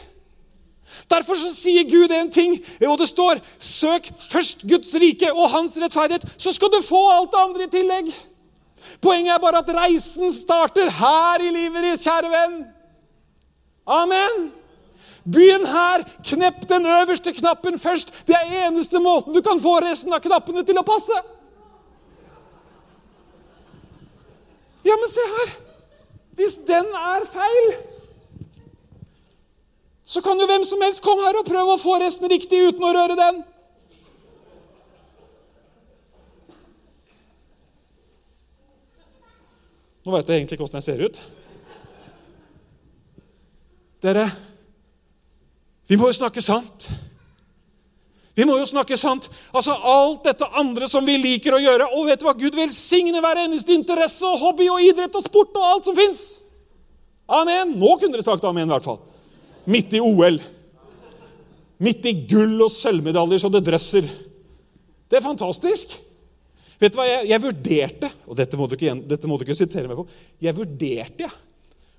Derfor 1.10 1.36
så 1.36 1.50
sier 1.54 1.84
Gud 1.88 2.12
en 2.12 2.30
ting, 2.32 2.58
og 2.88 2.98
det 2.98 3.08
står 3.08 3.40
'Søk 3.58 4.10
først 4.18 4.62
Guds 4.68 4.94
rike 4.94 5.32
og 5.32 5.50
hans 5.50 5.76
rettferdighet', 5.76 6.28
så 6.38 6.52
skal 6.52 6.68
du 6.68 6.80
få 6.82 7.10
alt 7.10 7.30
det 7.32 7.40
andre 7.40 7.64
i 7.64 7.72
tillegg. 7.72 8.14
Poenget 9.00 9.34
er 9.34 9.38
bare 9.38 9.58
at 9.58 9.68
reisen 9.68 10.32
starter 10.32 10.90
her 10.90 11.40
i 11.40 11.50
livet 11.50 11.82
ditt, 11.82 12.04
kjære 12.04 12.30
venn. 12.30 12.66
Amen. 13.86 14.52
Begynn 15.24 15.66
her. 15.66 16.04
Knepp 16.26 16.66
den 16.68 16.86
øverste 16.86 17.32
knappen 17.32 17.78
først. 17.78 18.10
Det 18.26 18.36
er 18.36 18.66
eneste 18.66 19.00
måten 19.00 19.34
du 19.34 19.42
kan 19.42 19.60
få 19.62 19.78
resten 19.84 20.12
av 20.12 20.22
knappene 20.24 20.64
til 20.66 20.78
å 20.78 20.86
passe. 20.86 21.22
Ja, 24.82 24.96
men 24.98 25.10
se 25.10 25.24
her! 25.36 25.54
Hvis 26.34 26.56
den 26.66 26.88
er 26.96 27.26
feil, 27.28 27.74
så 30.04 30.22
kan 30.24 30.40
jo 30.40 30.46
hvem 30.48 30.64
som 30.66 30.80
helst 30.82 31.02
komme 31.04 31.26
her 31.28 31.38
og 31.38 31.46
prøve 31.46 31.76
å 31.76 31.80
få 31.80 31.98
resten 32.02 32.28
riktig 32.32 32.58
uten 32.72 32.84
å 32.88 32.92
røre 32.96 33.16
den. 33.18 33.42
Nå 40.02 40.16
veit 40.16 40.26
jeg 40.26 40.40
egentlig 40.40 40.58
ikke 40.58 40.66
åssen 40.66 40.80
jeg 40.80 40.88
ser 40.88 41.04
ut. 41.04 41.20
Dere, 44.02 44.24
vi 45.92 45.96
må 46.00 46.08
jo 46.08 46.16
snakke 46.16 46.40
sant. 46.40 46.86
Vi 48.32 48.46
må 48.48 48.54
jo 48.56 48.68
snakke 48.70 48.96
sant. 48.96 49.26
Altså 49.52 49.74
Alt 49.76 50.24
dette 50.24 50.46
andre 50.56 50.86
som 50.88 51.04
vi 51.04 51.18
liker 51.20 51.52
å 51.52 51.60
gjøre. 51.60 51.90
Og 51.98 52.06
vet 52.08 52.22
du 52.22 52.24
hva? 52.24 52.32
Gud 52.38 52.56
velsigne 52.56 53.20
hver 53.20 53.42
eneste 53.42 53.74
interesse 53.76 54.24
og 54.24 54.40
hobby 54.40 54.70
og 54.72 54.80
idrett 54.80 55.18
og 55.18 55.24
sport 55.26 55.52
og 55.58 55.66
alt 55.68 55.90
som 55.90 55.98
fins. 55.98 56.22
Amen. 57.28 57.74
Nå 57.76 57.90
kunne 57.98 58.16
dere 58.16 58.24
sagt 58.24 58.46
amen, 58.48 58.70
i 58.70 58.72
hvert 58.72 58.88
fall. 58.88 59.02
Midt 59.68 59.92
i 59.92 60.00
OL. 60.00 60.40
Midt 61.82 62.08
i 62.08 62.14
gull 62.30 62.56
og 62.64 62.72
sølvmedaljer 62.72 63.44
så 63.44 63.52
det 63.52 63.62
drøsser. 63.68 64.08
Det 65.12 65.20
er 65.20 65.26
fantastisk. 65.28 65.92
Vet 66.80 66.96
du 66.96 67.02
hva, 67.02 67.06
Jeg, 67.10 67.28
jeg 67.34 67.44
vurderte 67.44 68.10
og 68.24 68.40
dette 68.40 68.56
må, 68.56 68.64
ikke, 68.72 68.96
dette 69.12 69.28
må, 69.28 69.36
du 69.36 69.44
ikke, 69.44 69.60
sitere 69.60 69.92
meg 69.92 70.00
på, 70.00 70.08
jeg 70.40 70.56
vurderte 70.56 71.28
ja, 71.28 71.30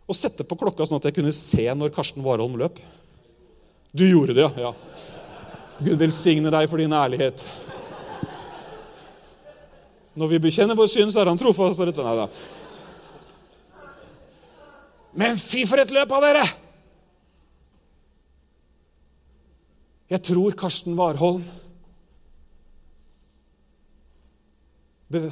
å 0.09 0.17
sette 0.17 0.43
på 0.49 0.57
klokka 0.59 0.89
sånn 0.89 0.97
at 0.99 1.07
jeg 1.07 1.21
kunne 1.21 1.31
se 1.35 1.69
når 1.77 1.93
Karsten 1.93 2.25
Warholm 2.25 2.57
løp. 2.59 2.81
Du 3.93 4.07
gjorde 4.09 4.33
det, 4.33 4.49
ja. 4.57 4.71
Gud 5.83 5.99
velsigne 6.01 6.49
deg 6.53 6.65
for 6.69 6.81
din 6.81 6.93
ærlighet. 6.97 7.43
Når 10.17 10.31
vi 10.31 10.41
bekjenner 10.41 10.77
vår 10.77 10.89
synd, 10.89 11.13
så 11.13 11.21
er 11.21 11.29
han 11.29 11.37
trofast 11.37 11.77
for 11.77 11.89
et 11.89 12.01
Nei 12.01 12.15
da. 12.17 12.27
Men 15.13 15.37
fy 15.37 15.61
for 15.69 15.81
et 15.81 15.93
løp 15.93 16.13
av 16.13 16.25
dere! 16.25 16.43
Jeg 20.09 20.21
tror 20.25 20.57
Karsten 20.57 20.97
Warholm 20.97 21.45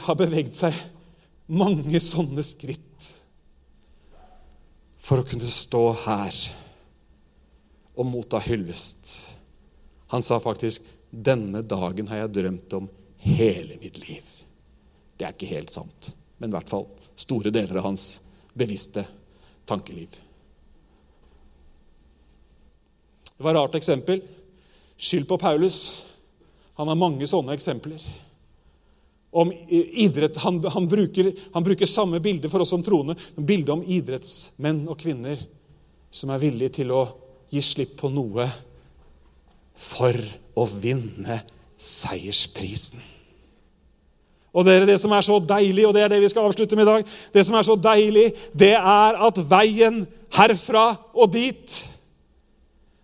har 0.05 0.17
beveget 0.17 0.57
seg 0.57 0.77
mange 1.49 2.01
sånne 2.01 2.45
skritt 2.45 3.09
for 5.01 5.21
å 5.21 5.25
kunne 5.25 5.49
stå 5.49 5.87
her 6.05 6.37
og 8.01 8.09
motta 8.09 8.41
hyllest. 8.41 9.11
Han 10.11 10.23
sa 10.25 10.39
faktisk 10.39 10.81
'Denne 11.11 11.61
dagen 11.61 12.07
har 12.07 12.17
jeg 12.17 12.33
drømt 12.33 12.73
om 12.73 12.89
hele 13.17 13.77
mitt 13.81 13.99
liv'. 13.99 14.43
Det 15.17 15.25
er 15.25 15.33
ikke 15.33 15.53
helt 15.53 15.69
sant, 15.69 16.15
men 16.39 16.49
i 16.49 16.55
hvert 16.55 16.69
fall 16.69 16.87
store 17.15 17.51
deler 17.51 17.77
av 17.77 17.83
hans 17.83 18.21
bevisste 18.57 19.05
tankeliv. 19.65 20.09
Det 23.37 23.43
var 23.43 23.51
et 23.51 23.59
rart 23.59 23.75
eksempel. 23.75 24.21
Skyld 24.97 25.27
på 25.27 25.37
Paulus. 25.37 26.03
Han 26.77 26.87
har 26.87 26.95
mange 26.95 27.27
sånne 27.27 27.53
eksempler. 27.53 28.01
Om 29.31 29.51
idrett, 29.69 30.37
han, 30.37 30.59
han, 30.63 30.87
bruker, 30.87 31.31
han 31.53 31.63
bruker 31.63 31.85
samme 31.85 32.19
bilde 32.19 32.49
for 32.49 32.61
oss 32.61 32.69
som 32.69 32.83
troende. 32.83 33.15
Bilde 33.35 33.71
om 33.71 33.83
idrettsmenn 33.83 34.87
og 34.87 34.99
-kvinner 34.99 35.39
som 36.11 36.29
er 36.29 36.37
villige 36.37 36.69
til 36.69 36.91
å 36.91 37.01
gi 37.51 37.61
slipp 37.63 37.97
på 37.99 38.09
noe 38.11 38.47
for 39.75 40.17
å 40.55 40.67
vinne 40.69 41.41
seiersprisen. 41.79 43.01
Og 44.51 44.65
dere, 44.67 44.85
Det 44.85 44.99
som 44.99 45.11
er 45.15 45.23
så 45.23 45.39
deilig, 45.39 45.87
og 45.87 45.93
det 45.95 46.03
er 46.03 46.09
det 46.11 46.21
vi 46.21 46.29
skal 46.29 46.47
avslutte 46.47 46.75
med 46.75 46.83
i 46.83 46.91
dag, 46.91 47.05
det 47.33 47.45
som 47.45 47.55
er 47.55 47.63
så 47.63 47.75
deilig, 47.75 48.33
det 48.53 48.75
er 48.75 49.19
at 49.27 49.37
veien 49.49 50.07
herfra 50.35 50.97
og 51.13 51.31
dit 51.33 51.85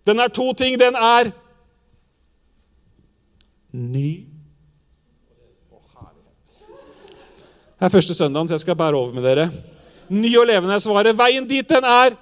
Den 0.08 0.20
er 0.20 0.30
to 0.32 0.54
ting. 0.54 0.80
Den 0.80 0.96
er 0.96 1.32
ny 3.72 4.24
Det 7.78 7.86
er 7.86 7.90
første 7.94 8.14
søndagen, 8.14 8.48
så 8.48 8.54
jeg 8.56 8.60
skal 8.60 8.76
bære 8.76 8.98
over 8.98 9.14
med 9.14 9.24
dere. 9.24 9.52
Ny 10.10 10.32
og 10.40 10.48
levende 10.48 10.74
er 10.74 10.82
svaret. 10.82 11.18
Veien 11.18 11.46
dit, 11.46 11.68
den 11.70 11.84
er 11.86 12.16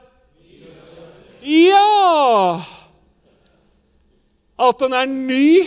Ja! 1.45 2.61
At 4.55 4.79
den 4.79 4.95
er 4.95 5.09
ny, 5.09 5.65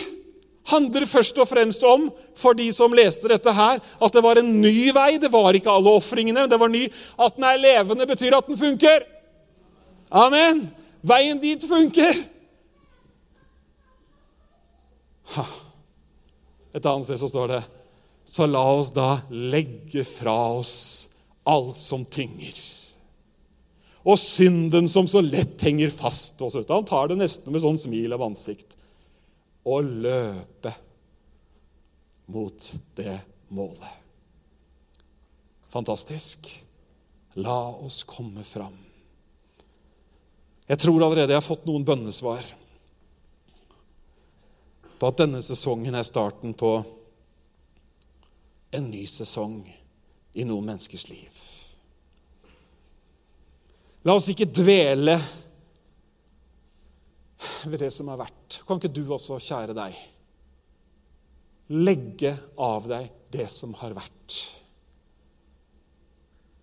handler 0.69 1.05
først 1.09 1.37
og 1.41 1.47
fremst 1.49 1.83
om 1.85 2.09
for 2.37 2.57
de 2.57 2.67
som 2.73 2.93
leste 2.95 3.29
dette 3.29 3.53
her, 3.53 3.79
at 3.79 4.13
det 4.13 4.23
var 4.23 4.39
en 4.41 4.49
ny 4.61 4.89
vei. 4.95 5.17
Det 5.21 5.31
var 5.33 5.55
ikke 5.57 5.71
alle 5.71 5.93
ofringene, 5.99 6.47
det 6.49 6.59
var 6.59 6.71
ny. 6.71 6.87
At 7.19 7.37
den 7.37 7.45
er 7.47 7.61
levende, 7.61 8.07
betyr 8.09 8.37
at 8.37 8.49
den 8.49 8.57
funker. 8.59 9.05
Amen. 10.09 10.67
Veien 11.05 11.39
dit 11.41 11.63
funker. 11.69 12.23
Et 16.73 16.85
annet 16.85 17.05
sted 17.05 17.19
så 17.21 17.29
står 17.29 17.51
det 17.51 17.59
Så 18.25 18.45
la 18.49 18.63
oss 18.73 18.91
da 18.93 19.21
legge 19.29 20.03
fra 20.05 20.35
oss 20.57 21.07
alt 21.49 21.81
som 21.81 22.05
tynger. 22.05 22.78
Og 24.07 24.19
synden 24.19 24.87
som 24.87 25.07
så 25.11 25.21
lett 25.21 25.61
henger 25.61 25.91
fast. 25.91 26.41
oss. 26.41 26.57
Han 26.69 26.85
tar 26.85 27.09
det 27.11 27.19
nesten 27.19 27.51
med 27.51 27.63
sånn 27.63 27.79
smil 27.79 28.15
av 28.15 28.23
ansikt 28.23 28.77
å 29.67 29.79
løpe 29.81 30.73
mot 32.31 32.69
det 32.95 33.17
målet. 33.49 33.97
Fantastisk. 35.69 36.47
La 37.33 37.69
oss 37.69 38.03
komme 38.07 38.43
fram. 38.43 38.77
Jeg 40.69 40.79
tror 40.81 41.01
allerede 41.01 41.33
jeg 41.33 41.41
har 41.41 41.45
fått 41.45 41.65
noen 41.65 41.85
bønnesvar 41.85 42.45
på 44.99 45.09
at 45.09 45.21
denne 45.21 45.41
sesongen 45.41 45.95
er 45.95 46.05
starten 46.05 46.53
på 46.57 46.73
en 48.75 48.89
ny 48.91 49.05
sesong 49.09 49.63
i 50.37 50.45
noen 50.45 50.67
menneskers 50.67 51.07
liv. 51.09 51.48
La 54.07 54.15
oss 54.15 54.29
ikke 54.31 54.47
dvele 54.47 55.17
ved 57.67 57.81
det 57.81 57.89
som 57.91 58.11
har 58.11 58.21
vært. 58.21 58.61
Kan 58.67 58.79
ikke 58.79 58.93
du 58.93 59.03
også, 59.11 59.39
kjære 59.43 59.75
deg, 59.75 59.97
legge 61.75 62.35
av 62.59 62.87
deg 62.89 63.09
det 63.33 63.49
som 63.51 63.75
har 63.81 63.95
vært? 63.97 64.37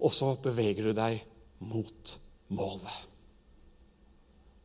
Og 0.01 0.13
så 0.13 0.33
beveger 0.43 0.89
du 0.89 0.97
deg 0.97 1.21
mot 1.65 2.17
målet. 2.57 3.16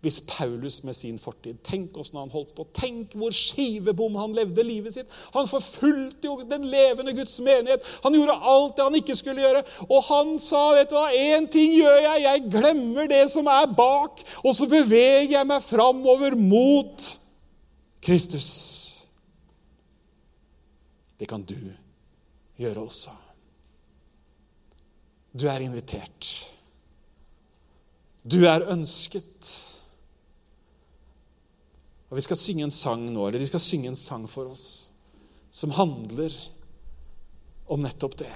Hvis 0.01 0.21
Paulus 0.25 0.79
med 0.83 0.95
sin 0.97 1.19
fortid 1.21 1.59
Tenk 1.63 1.97
åssen 2.01 2.17
han 2.17 2.31
holdt 2.33 2.55
på. 2.57 2.65
Tenk 2.73 3.13
hvor 3.17 3.33
skivebom 3.35 4.15
han 4.17 4.33
levde 4.33 4.63
livet 4.65 4.95
sitt. 4.95 5.11
Han 5.35 5.49
forfulgte 5.49 6.25
jo 6.25 6.39
den 6.49 6.65
levende 6.71 7.13
Guds 7.13 7.37
menighet. 7.39 7.85
Han 8.03 8.17
gjorde 8.17 8.39
alt 8.53 8.77
det 8.77 8.87
han 8.87 8.97
ikke 8.97 9.15
skulle 9.19 9.45
gjøre. 9.45 9.63
Og 9.87 10.03
han 10.09 10.39
sa, 10.41 10.63
'Vet 10.73 10.89
du 10.89 10.95
hva, 10.97 11.11
én 11.13 11.45
ting 11.51 11.73
gjør 11.77 11.99
jeg. 12.01 12.23
Jeg 12.23 12.51
glemmer 12.51 13.07
det 13.07 13.29
som 13.29 13.45
er 13.45 13.69
bak.' 13.77 14.23
'Og 14.43 14.55
så 14.55 14.67
beveger 14.67 15.37
jeg 15.37 15.47
meg 15.47 15.63
framover 15.63 16.35
mot 16.35 17.19
Kristus.' 18.01 18.97
Det 21.19 21.29
kan 21.29 21.43
du 21.43 21.57
gjøre 22.57 22.81
også. 22.81 23.11
Du 25.41 25.47
er 25.47 25.59
invitert. 25.61 26.47
Du 28.31 28.45
er 28.45 28.65
ønsket. 28.73 29.70
Og 32.12 32.17
Vi 32.19 32.26
skal 32.28 32.38
synge 32.38 32.65
en 32.67 32.74
sang 32.76 33.06
nå, 33.08 33.28
eller 33.28 33.39
de 33.39 33.47
skal 33.47 33.63
synge 33.63 33.88
en 33.88 33.95
sang 33.95 34.28
for 34.30 34.52
oss 34.52 34.91
som 35.52 35.71
handler 35.76 36.32
om 37.71 37.82
nettopp 37.84 38.17
det. 38.19 38.32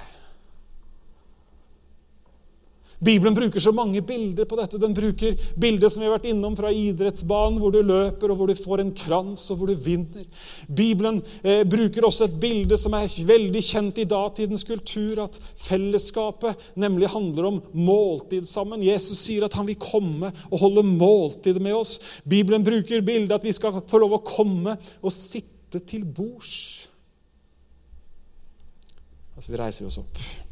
Bibelen 2.99 3.35
bruker 3.35 3.59
så 3.59 3.71
mange 3.75 4.01
bilder 4.01 4.47
på 4.47 4.57
dette. 4.59 4.79
Den 4.79 4.93
bruker 4.95 5.35
bilder 5.59 5.91
som 5.91 6.01
vi 6.01 6.07
har 6.07 6.15
vært 6.15 6.29
innom 6.29 6.55
fra 6.57 6.71
idrettsbanen, 6.71 7.59
hvor 7.59 7.73
du 7.73 7.81
løper, 7.83 8.31
og 8.31 8.39
hvor 8.39 8.51
du 8.51 8.55
får 8.57 8.83
en 8.83 8.93
krans, 8.95 9.43
og 9.51 9.59
hvor 9.59 9.71
du 9.71 9.75
vinner. 9.75 10.23
Bibelen 10.67 11.19
eh, 11.43 11.65
bruker 11.67 12.07
også 12.07 12.29
et 12.29 12.37
bilde 12.41 12.77
som 12.79 12.95
er 12.95 13.11
veldig 13.27 13.63
kjent 13.65 13.99
i 14.01 14.07
datidens 14.09 14.63
kultur, 14.67 15.25
at 15.25 15.39
fellesskapet 15.67 16.71
nemlig 16.79 17.11
handler 17.11 17.49
om 17.51 17.59
måltid 17.75 18.47
sammen. 18.49 18.85
Jesus 18.85 19.25
sier 19.25 19.45
at 19.47 19.59
han 19.59 19.67
vil 19.67 19.79
komme 19.81 20.31
og 20.49 20.61
holde 20.63 20.85
måltid 20.87 21.59
med 21.59 21.75
oss. 21.75 21.97
Bibelen 22.23 22.63
bruker 22.65 23.03
bildet 23.05 23.35
at 23.35 23.45
vi 23.45 23.55
skal 23.55 23.83
få 23.83 24.01
lov 24.01 24.17
å 24.19 24.23
komme 24.25 24.79
og 25.01 25.13
sitte 25.13 25.83
til 25.83 26.07
bords. 26.07 26.87
Altså, 29.35 29.51
vi 29.51 29.59
reiser 29.59 29.87
oss 29.89 29.99
opp. 29.99 30.44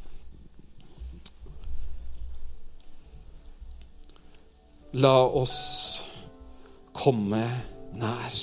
La 4.93 5.23
oss 5.25 6.05
komme 6.93 7.41
nær. 7.97 8.35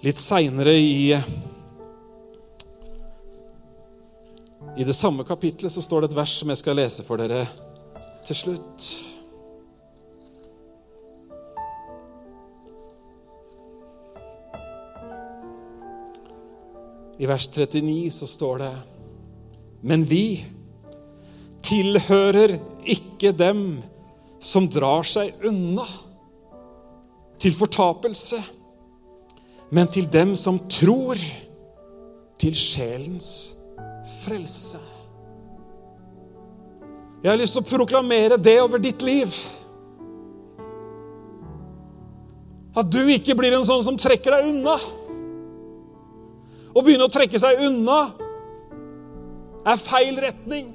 Litt 0.00 0.22
seinere 0.22 0.72
i, 0.72 1.12
i 4.80 4.88
det 4.88 4.96
samme 4.96 5.28
kapitlet 5.28 5.74
så 5.74 5.84
står 5.84 6.06
det 6.06 6.12
et 6.12 6.18
vers 6.22 6.38
som 6.40 6.54
jeg 6.54 6.62
skal 6.62 6.80
lese 6.80 7.04
for 7.04 7.20
dere 7.20 7.44
til 8.24 8.40
slutt. 8.46 8.90
I 17.18 17.28
vers 17.28 17.52
39 17.52 18.12
så 18.14 18.26
står 18.30 18.62
det 18.62 18.76
Men 19.82 20.04
vi 20.08 20.46
tilhører 21.68 22.56
ikke 22.88 23.32
dem 23.36 23.80
som 24.40 24.68
drar 24.70 25.04
seg 25.06 25.42
unna 25.46 25.86
til 27.38 27.54
fortapelse, 27.54 28.40
men 29.70 29.90
til 29.92 30.08
dem 30.10 30.34
som 30.38 30.58
tror 30.70 31.18
til 32.40 32.56
sjelens 32.56 33.52
frelse. 34.22 34.80
Jeg 37.22 37.32
har 37.32 37.38
lyst 37.38 37.56
til 37.56 37.64
å 37.64 37.68
proklamere 37.68 38.38
det 38.38 38.56
over 38.62 38.80
ditt 38.82 39.02
liv. 39.02 39.34
At 42.78 42.86
du 42.94 43.00
ikke 43.10 43.34
blir 43.38 43.56
en 43.56 43.66
sånn 43.66 43.82
som 43.82 43.98
trekker 43.98 44.36
deg 44.36 44.52
unna. 44.52 44.76
Å 46.78 46.84
begynne 46.84 47.08
å 47.08 47.12
trekke 47.12 47.40
seg 47.42 47.64
unna 47.66 47.98
er 49.66 49.80
feil 49.82 50.20
retning. 50.22 50.70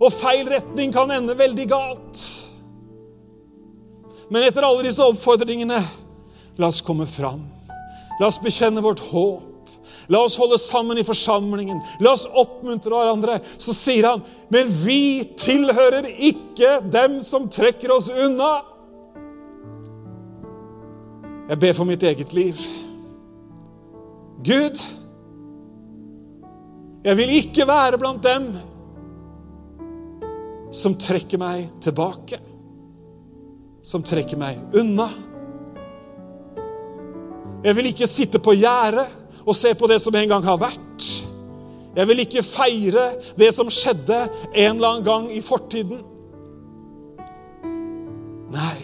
Og 0.00 0.12
feil 0.14 0.48
retning 0.48 0.92
kan 0.94 1.10
ende 1.14 1.36
veldig 1.38 1.66
galt. 1.70 2.22
Men 4.32 4.46
etter 4.46 4.64
alle 4.64 4.86
disse 4.86 5.04
oppfordringene, 5.04 5.80
la 6.56 6.68
oss 6.68 6.80
komme 6.84 7.04
fram. 7.10 7.42
La 8.20 8.28
oss 8.28 8.40
bekjenne 8.40 8.82
vårt 8.84 9.02
håp. 9.10 9.48
La 10.10 10.22
oss 10.24 10.38
holde 10.40 10.58
sammen 10.58 10.98
i 10.98 11.04
forsamlingen. 11.06 11.80
La 12.02 12.14
oss 12.16 12.24
oppmuntre 12.26 12.96
hverandre. 12.96 13.38
Så 13.60 13.74
sier 13.76 14.08
han, 14.08 14.24
men 14.52 14.70
vi 14.82 15.22
tilhører 15.38 16.08
ikke 16.12 16.78
dem 16.92 17.20
som 17.24 17.48
trekker 17.52 17.94
oss 17.94 18.10
unna. 18.10 18.54
Jeg 21.50 21.60
ber 21.60 21.76
for 21.76 21.88
mitt 21.88 22.02
eget 22.06 22.32
liv. 22.32 22.58
Gud, 24.42 24.80
jeg 27.04 27.18
vil 27.18 27.36
ikke 27.36 27.66
være 27.68 27.98
blant 28.00 28.24
dem 28.24 28.48
som 30.72 30.94
trekker 30.96 31.38
meg 31.38 31.68
tilbake, 31.84 32.38
som 33.84 34.02
trekker 34.02 34.40
meg 34.40 34.78
unna. 34.78 35.08
Jeg 37.62 37.76
vil 37.78 37.90
ikke 37.92 38.08
sitte 38.10 38.40
på 38.42 38.56
gjerdet 38.56 39.06
og 39.42 39.54
se 39.58 39.74
på 39.76 39.90
det 39.90 40.00
som 40.02 40.16
en 40.16 40.30
gang 40.30 40.46
har 40.46 40.58
vært. 40.62 41.08
Jeg 41.92 42.08
vil 42.08 42.22
ikke 42.24 42.44
feire 42.46 43.04
det 43.36 43.50
som 43.52 43.68
skjedde 43.70 44.24
en 44.24 44.78
eller 44.78 44.88
annen 44.88 45.06
gang 45.06 45.28
i 45.34 45.42
fortiden. 45.44 46.00
Nei, 48.52 48.78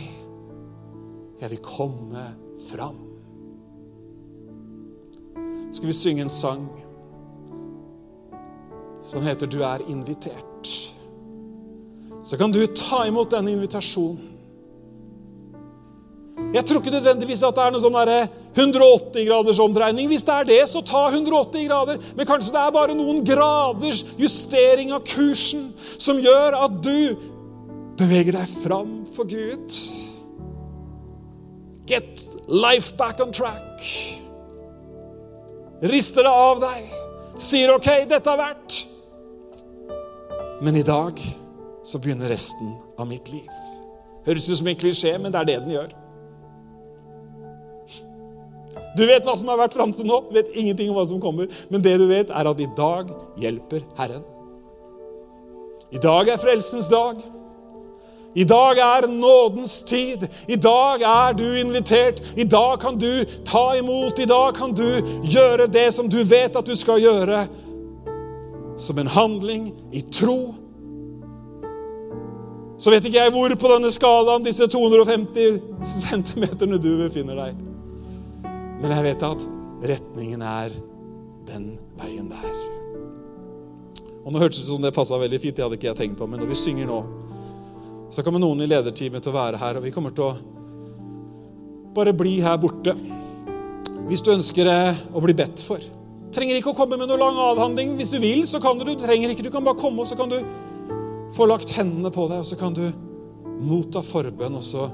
jeg 1.40 1.54
vil 1.54 1.62
komme 1.64 2.26
fram. 2.68 3.00
Skal 5.72 5.88
vi 5.88 5.96
synge 5.96 6.26
en 6.26 6.32
sang 6.32 6.68
som 9.00 9.22
heter 9.22 9.46
'Du 9.46 9.62
er 9.62 9.78
invitert' 9.88 10.97
så 12.28 12.36
kan 12.36 12.52
du 12.52 12.60
ta 12.76 13.06
imot 13.08 13.30
denne 13.32 13.54
invitasjonen. 13.56 14.34
Jeg 16.52 16.64
tror 16.64 16.80
ikke 16.80 16.92
nødvendigvis 16.92 17.42
at 17.44 17.56
det 17.56 17.64
er 17.64 17.72
noe 17.74 17.82
sånn 17.82 17.96
180 17.98 19.24
graders 19.26 19.60
omdreining. 19.60 20.08
Hvis 20.08 20.24
det 20.24 20.34
er 20.34 20.46
det, 20.48 20.60
så 20.70 20.80
ta 20.86 21.06
180 21.10 21.66
grader. 21.68 21.98
Men 22.16 22.28
kanskje 22.28 22.54
det 22.54 22.60
er 22.62 22.74
bare 22.76 22.96
noen 22.96 23.20
graders 23.26 24.04
justering 24.20 24.92
av 24.96 25.02
kursen 25.08 25.70
som 26.00 26.20
gjør 26.20 26.56
at 26.56 26.78
du 26.84 27.18
beveger 27.98 28.38
deg 28.38 28.54
fram 28.62 29.02
for 29.16 29.28
Gud. 29.28 29.80
Get 31.88 32.24
life 32.48 32.96
back 32.96 33.20
on 33.24 33.32
track. 33.32 33.84
Rister 35.84 36.24
det 36.24 36.32
av 36.32 36.64
deg. 36.64 36.96
Sier 37.40 37.74
OK, 37.76 37.92
dette 38.08 38.24
har 38.24 38.40
vært. 38.40 38.82
Men 40.64 40.80
i 40.80 40.86
dag 40.86 41.20
så 41.88 41.98
begynner 41.98 42.28
resten 42.28 42.74
av 42.98 43.08
mitt 43.08 43.30
liv. 43.32 43.48
Høres 44.26 44.50
ut 44.50 44.58
som 44.60 44.68
en 44.68 44.76
klisjé, 44.76 45.14
men 45.16 45.32
det 45.32 45.40
er 45.40 45.48
det 45.48 45.58
den 45.62 45.72
gjør. 45.72 45.94
Du 48.98 49.04
vet 49.06 49.24
hva 49.24 49.36
som 49.38 49.48
har 49.48 49.60
vært 49.60 49.76
fram 49.78 49.94
til 49.94 50.08
nå, 50.08 50.18
vet 50.34 50.50
ingenting 50.52 50.90
om 50.90 50.98
hva 50.98 51.06
som 51.08 51.22
kommer. 51.22 51.48
Men 51.72 51.84
det 51.84 51.96
du 52.00 52.06
vet, 52.10 52.32
er 52.34 52.50
at 52.50 52.60
i 52.60 52.68
dag 52.76 53.12
hjelper 53.40 53.84
Herren. 53.96 54.24
I 55.94 56.00
dag 56.02 56.28
er 56.28 56.40
frelsens 56.40 56.90
dag. 56.92 57.22
I 58.36 58.44
dag 58.44 58.78
er 58.84 59.06
nådens 59.08 59.80
tid. 59.88 60.26
I 60.48 60.58
dag 60.60 61.00
er 61.00 61.32
du 61.38 61.46
invitert. 61.56 62.20
I 62.36 62.44
dag 62.44 62.76
kan 62.82 62.98
du 63.00 63.24
ta 63.48 63.72
imot. 63.78 64.20
I 64.20 64.28
dag 64.28 64.54
kan 64.58 64.76
du 64.76 65.00
gjøre 65.24 65.70
det 65.72 65.88
som 65.96 66.10
du 66.12 66.20
vet 66.28 66.56
at 66.56 66.68
du 66.68 66.76
skal 66.76 67.00
gjøre. 67.00 67.46
Som 68.78 69.00
en 69.00 69.10
handling 69.10 69.72
i 69.92 70.04
tro 70.12 70.67
så 72.78 72.92
vet 72.94 73.08
ikke 73.08 73.18
jeg 73.18 73.34
hvor 73.34 73.54
på 73.58 73.70
denne 73.72 73.90
skalaen 73.90 74.44
disse 74.46 74.68
250 74.70 75.58
centimeterne 76.06 76.78
du 76.78 76.92
befinner 77.00 77.40
deg. 77.40 77.62
Men 78.78 78.94
jeg 78.94 79.06
vet 79.08 79.24
at 79.26 79.46
retningen 79.92 80.44
er 80.46 80.74
den 81.48 81.72
veien 81.98 82.28
der. 82.30 82.52
Og 84.22 84.30
nå 84.30 84.42
hørtes 84.42 84.60
det 84.60 84.68
ut 84.68 84.74
som 84.76 84.84
det 84.84 84.94
passa 84.94 85.18
veldig 85.18 85.40
fint, 85.42 85.56
det 85.56 85.64
hadde 85.64 85.78
ikke 85.78 85.90
jeg 85.90 86.00
tenkt 86.02 86.20
på, 86.20 86.28
men 86.30 86.42
når 86.42 86.52
vi 86.52 86.60
synger 86.60 86.86
nå, 86.86 87.00
så 88.14 88.22
kommer 88.24 88.42
noen 88.42 88.62
i 88.62 88.68
lederteamet 88.68 89.24
til 89.24 89.32
å 89.32 89.38
være 89.38 89.60
her, 89.60 89.78
og 89.78 89.84
vi 89.84 89.92
kommer 89.92 90.14
til 90.14 90.28
å 90.28 90.32
bare 91.96 92.14
bli 92.16 92.38
her 92.44 92.58
borte. 92.60 92.94
Hvis 94.08 94.22
du 94.24 94.30
ønsker 94.32 94.68
å 94.68 95.20
bli 95.24 95.34
bedt 95.36 95.60
for. 95.66 95.82
Trenger 96.32 96.60
ikke 96.60 96.72
å 96.72 96.76
komme 96.76 96.96
med 97.00 97.10
noe 97.10 97.20
lang 97.20 97.36
avhandling. 97.40 97.96
Hvis 97.98 98.12
du 98.14 98.18
vil, 98.22 98.44
så 98.48 98.60
kan 98.62 98.78
du. 98.78 98.84
Du 98.86 99.00
trenger 99.00 99.32
ikke, 99.32 99.44
du 99.44 99.52
kan 99.52 99.64
bare 99.64 99.80
komme, 99.80 100.04
og 100.04 100.08
så 100.08 100.16
kan 100.16 100.30
du 100.30 100.38
få 101.36 101.48
lagt 101.48 101.72
hendene 101.76 102.12
på 102.14 102.26
deg, 102.30 102.42
og 102.42 102.48
så 102.48 102.58
kan 102.58 102.76
du 102.76 102.86
motta 103.64 104.02
forbønn, 104.04 104.58
og 104.58 104.64
så 104.64 104.88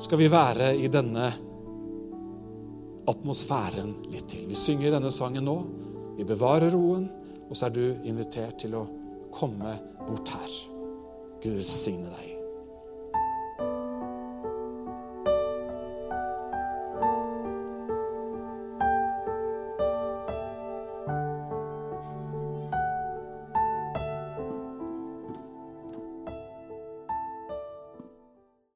skal 0.00 0.20
vi 0.22 0.30
være 0.32 0.72
i 0.78 0.88
denne 0.92 1.28
atmosfæren 3.08 3.94
litt 4.12 4.28
til. 4.32 4.46
Vi 4.50 4.58
synger 4.58 4.96
denne 4.96 5.12
sangen 5.14 5.46
nå. 5.48 5.58
Vi 6.18 6.26
bevarer 6.28 6.74
roen, 6.74 7.06
og 7.48 7.54
så 7.56 7.68
er 7.68 7.76
du 7.76 7.84
invitert 8.08 8.58
til 8.62 8.74
å 8.78 8.86
komme 9.34 9.76
bort 10.06 10.34
her. 10.34 10.58
Gud 11.42 11.54
velsigne 11.60 12.10
deg. 12.10 12.37